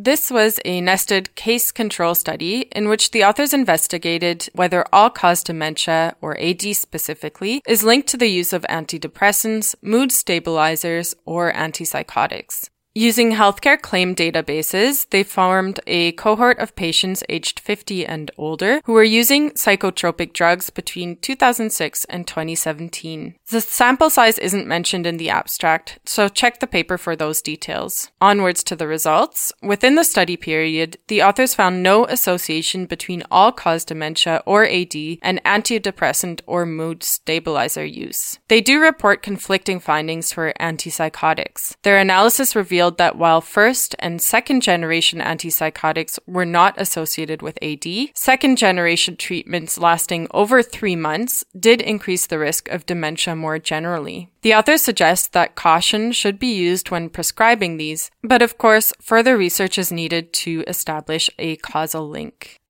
This 0.00 0.30
was 0.30 0.60
a 0.64 0.80
nested 0.80 1.34
case 1.34 1.72
control 1.72 2.14
study 2.14 2.68
in 2.70 2.88
which 2.88 3.10
the 3.10 3.24
authors 3.24 3.52
investigated 3.52 4.48
whether 4.52 4.84
all 4.92 5.10
cause 5.10 5.42
dementia, 5.42 6.14
or 6.20 6.38
AD 6.38 6.62
specifically, 6.76 7.60
is 7.66 7.82
linked 7.82 8.06
to 8.10 8.16
the 8.16 8.28
use 8.28 8.52
of 8.52 8.62
antidepressants, 8.70 9.74
mood 9.82 10.12
stabilizers, 10.12 11.16
or 11.24 11.52
antipsychotics. 11.52 12.68
Using 12.94 13.32
healthcare 13.32 13.80
claim 13.80 14.14
databases, 14.16 15.08
they 15.10 15.22
formed 15.22 15.78
a 15.86 16.12
cohort 16.12 16.58
of 16.58 16.74
patients 16.74 17.22
aged 17.28 17.60
50 17.60 18.04
and 18.04 18.30
older 18.36 18.80
who 18.86 18.92
were 18.92 19.04
using 19.04 19.50
psychotropic 19.50 20.32
drugs 20.32 20.68
between 20.70 21.16
2006 21.16 22.04
and 22.06 22.26
2017. 22.26 23.36
The 23.50 23.60
sample 23.60 24.10
size 24.10 24.38
isn't 24.38 24.66
mentioned 24.66 25.06
in 25.06 25.18
the 25.18 25.30
abstract, 25.30 26.00
so 26.06 26.28
check 26.28 26.58
the 26.58 26.66
paper 26.66 26.98
for 26.98 27.14
those 27.14 27.40
details. 27.42 28.10
Onwards 28.20 28.64
to 28.64 28.74
the 28.74 28.88
results. 28.88 29.52
Within 29.62 29.94
the 29.94 30.02
study 30.02 30.36
period, 30.36 30.96
the 31.06 31.22
authors 31.22 31.54
found 31.54 31.82
no 31.82 32.04
association 32.06 32.86
between 32.86 33.22
all 33.30 33.52
cause 33.52 33.84
dementia 33.84 34.42
or 34.44 34.64
AD 34.64 34.96
and 35.22 35.40
antidepressant 35.44 36.40
or 36.46 36.66
mood 36.66 37.04
stabilizer 37.04 37.84
use. 37.84 38.40
They 38.48 38.60
do 38.60 38.80
report 38.80 39.22
conflicting 39.22 39.78
findings 39.78 40.32
for 40.32 40.52
antipsychotics. 40.58 41.76
Their 41.82 41.98
analysis 41.98 42.56
revealed 42.56 42.77
revealed 42.78 42.98
that 42.98 43.18
while 43.18 43.40
first 43.40 43.96
and 43.98 44.22
second 44.22 44.60
generation 44.60 45.18
antipsychotics 45.18 46.16
were 46.28 46.44
not 46.44 46.80
associated 46.80 47.42
with 47.42 47.58
AD, 47.60 47.84
second 48.14 48.56
generation 48.56 49.16
treatments 49.16 49.78
lasting 49.78 50.28
over 50.30 50.62
three 50.62 50.94
months 50.94 51.44
did 51.58 51.80
increase 51.80 52.26
the 52.26 52.38
risk 52.38 52.68
of 52.68 52.86
dementia 52.86 53.34
more 53.34 53.58
generally. 53.58 54.30
The 54.42 54.54
authors 54.54 54.82
suggest 54.82 55.32
that 55.32 55.56
caution 55.56 56.12
should 56.12 56.38
be 56.38 56.54
used 56.54 56.92
when 56.92 57.10
prescribing 57.10 57.78
these, 57.78 58.12
but 58.22 58.42
of 58.42 58.58
course, 58.58 58.92
further 59.02 59.36
research 59.36 59.76
is 59.76 59.90
needed 59.90 60.32
to 60.44 60.62
establish 60.68 61.28
a 61.36 61.56
causal 61.56 62.08
link. 62.08 62.60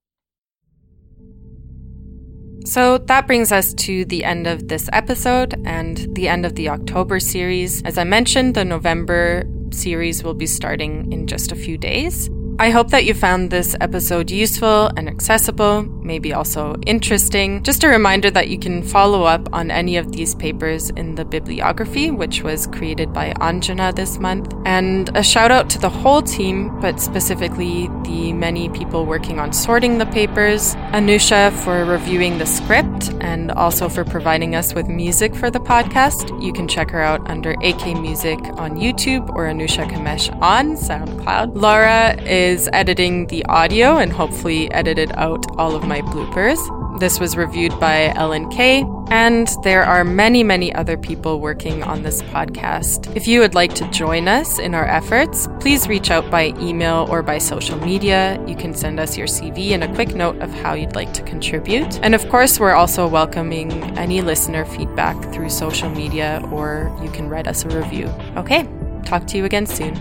So 2.65 2.99
that 2.99 3.27
brings 3.27 3.53
us 3.53 3.75
to 3.75 4.05
the 4.07 4.25
end 4.25 4.47
of 4.47 4.69
this 4.69 4.89
episode 4.93 5.55
and 5.67 6.09
the 6.15 6.29
end 6.29 6.47
of 6.47 6.55
the 6.55 6.69
October 6.71 7.21
series. 7.21 7.83
As 7.83 7.99
I 7.99 8.05
mentioned, 8.05 8.55
the 8.55 8.65
November 8.65 9.45
series 9.75 10.23
will 10.23 10.35
be 10.35 10.47
starting 10.47 11.13
in 11.13 11.27
just 11.27 11.53
a 11.53 11.57
few 11.57 11.79
days. 11.79 12.31
I 12.61 12.71
hope 12.71 12.89
that 12.89 13.05
you 13.05 13.15
found 13.15 13.53
this 13.53 13.77
episode 13.81 14.33
useful 14.33 14.91
and 14.97 15.09
accessible, 15.09 15.83
maybe 15.83 16.33
also 16.33 16.75
interesting. 16.87 17.63
Just 17.63 17.85
a 17.85 17.89
reminder 17.89 18.33
that 18.33 18.49
you 18.49 18.59
can 18.59 18.83
follow 18.83 19.23
up 19.23 19.49
on 19.53 19.71
any 19.71 19.97
of 19.97 20.11
these 20.11 20.35
papers 20.35 20.91
in 20.91 21.15
the 21.15 21.25
bibliography, 21.25 22.11
which 22.11 22.43
was 22.43 22.67
created 22.67 23.13
by 23.13 23.33
Anjana 23.35 23.95
this 23.95 24.19
month. 24.19 24.53
And 24.67 25.09
a 25.17 25.23
shout 25.23 25.53
out 25.53 25.71
to 25.71 25.79
the 25.79 25.89
whole 25.89 26.21
team, 26.21 26.81
but 26.81 26.99
specifically 26.99 27.89
the 28.03 28.33
many 28.33 28.69
people 28.71 29.07
working 29.07 29.39
on 29.39 29.53
sorting 29.53 29.99
the 29.99 30.07
papers, 30.07 30.75
Anusha 30.91 31.53
for 31.63 31.85
reviewing 31.85 32.39
the 32.39 32.47
script, 32.47 33.13
and 33.21 33.53
also 33.53 33.89
for 33.89 34.05
providing 34.05 34.57
us 34.57 34.75
with 34.75 34.89
music 34.89 35.33
for 35.37 35.49
the 35.49 35.61
podcast. 35.61 36.43
You 36.43 36.53
can 36.53 36.67
check 36.67 36.91
her 36.91 37.03
out 37.03 37.31
under 37.31 37.53
AK 37.63 38.01
Music 38.01 38.41
on 38.55 38.79
YouTube 38.79 39.29
or 39.37 39.47
Anusha 39.47 39.89
Kamesh 39.89 40.29
on 40.43 40.73
SoundCloud. 40.77 41.55
Laura 41.55 42.21
is 42.23 42.48
is 42.49 42.69
editing 42.73 43.27
the 43.27 43.45
audio 43.45 43.99
and 43.99 44.11
hopefully 44.11 44.71
edited 44.73 45.13
out 45.17 45.45
all 45.59 45.77
of 45.77 45.85
my 45.85 46.01
bloopers. 46.01 46.59
This 46.99 47.21
was 47.21 47.37
reviewed 47.37 47.79
by 47.79 48.13
Ellen 48.17 48.49
Kay, 48.49 48.85
and 49.11 49.47
there 49.63 49.85
are 49.85 50.03
many, 50.03 50.43
many 50.43 50.75
other 50.75 50.97
people 50.97 51.41
working 51.41 51.83
on 51.83 52.03
this 52.03 52.23
podcast. 52.23 53.15
If 53.15 53.29
you 53.29 53.41
would 53.41 53.55
like 53.55 53.75
to 53.75 53.89
join 53.91 54.29
us 54.29 54.59
in 54.59 54.75
our 54.75 54.87
efforts, 54.87 55.47
please 55.61 55.87
reach 55.89 56.11
out 56.11 56.31
by 56.31 56.55
email 56.59 57.07
or 57.11 57.23
by 57.23 57.37
social 57.37 57.79
media. 57.79 58.43
You 58.47 58.57
can 58.57 58.73
send 58.73 58.99
us 58.99 59.19
your 59.19 59.27
CV 59.27 59.73
and 59.73 59.85
a 59.85 59.95
quick 59.95 60.15
note 60.15 60.39
of 60.41 60.51
how 60.51 60.73
you'd 60.73 60.97
like 60.97 61.13
to 61.13 61.23
contribute. 61.23 62.01
And 62.03 62.15
of 62.15 62.27
course, 62.31 62.59
we're 62.59 62.75
also 62.75 63.07
welcoming 63.07 63.71
any 63.99 64.23
listener 64.23 64.65
feedback 64.65 65.17
through 65.35 65.51
social 65.51 65.91
media, 65.91 66.43
or 66.51 66.91
you 67.05 67.11
can 67.11 67.29
write 67.29 67.47
us 67.47 67.65
a 67.67 67.69
review. 67.69 68.07
Okay, 68.37 68.67
talk 69.05 69.27
to 69.29 69.37
you 69.37 69.45
again 69.45 69.67
soon. 69.67 69.95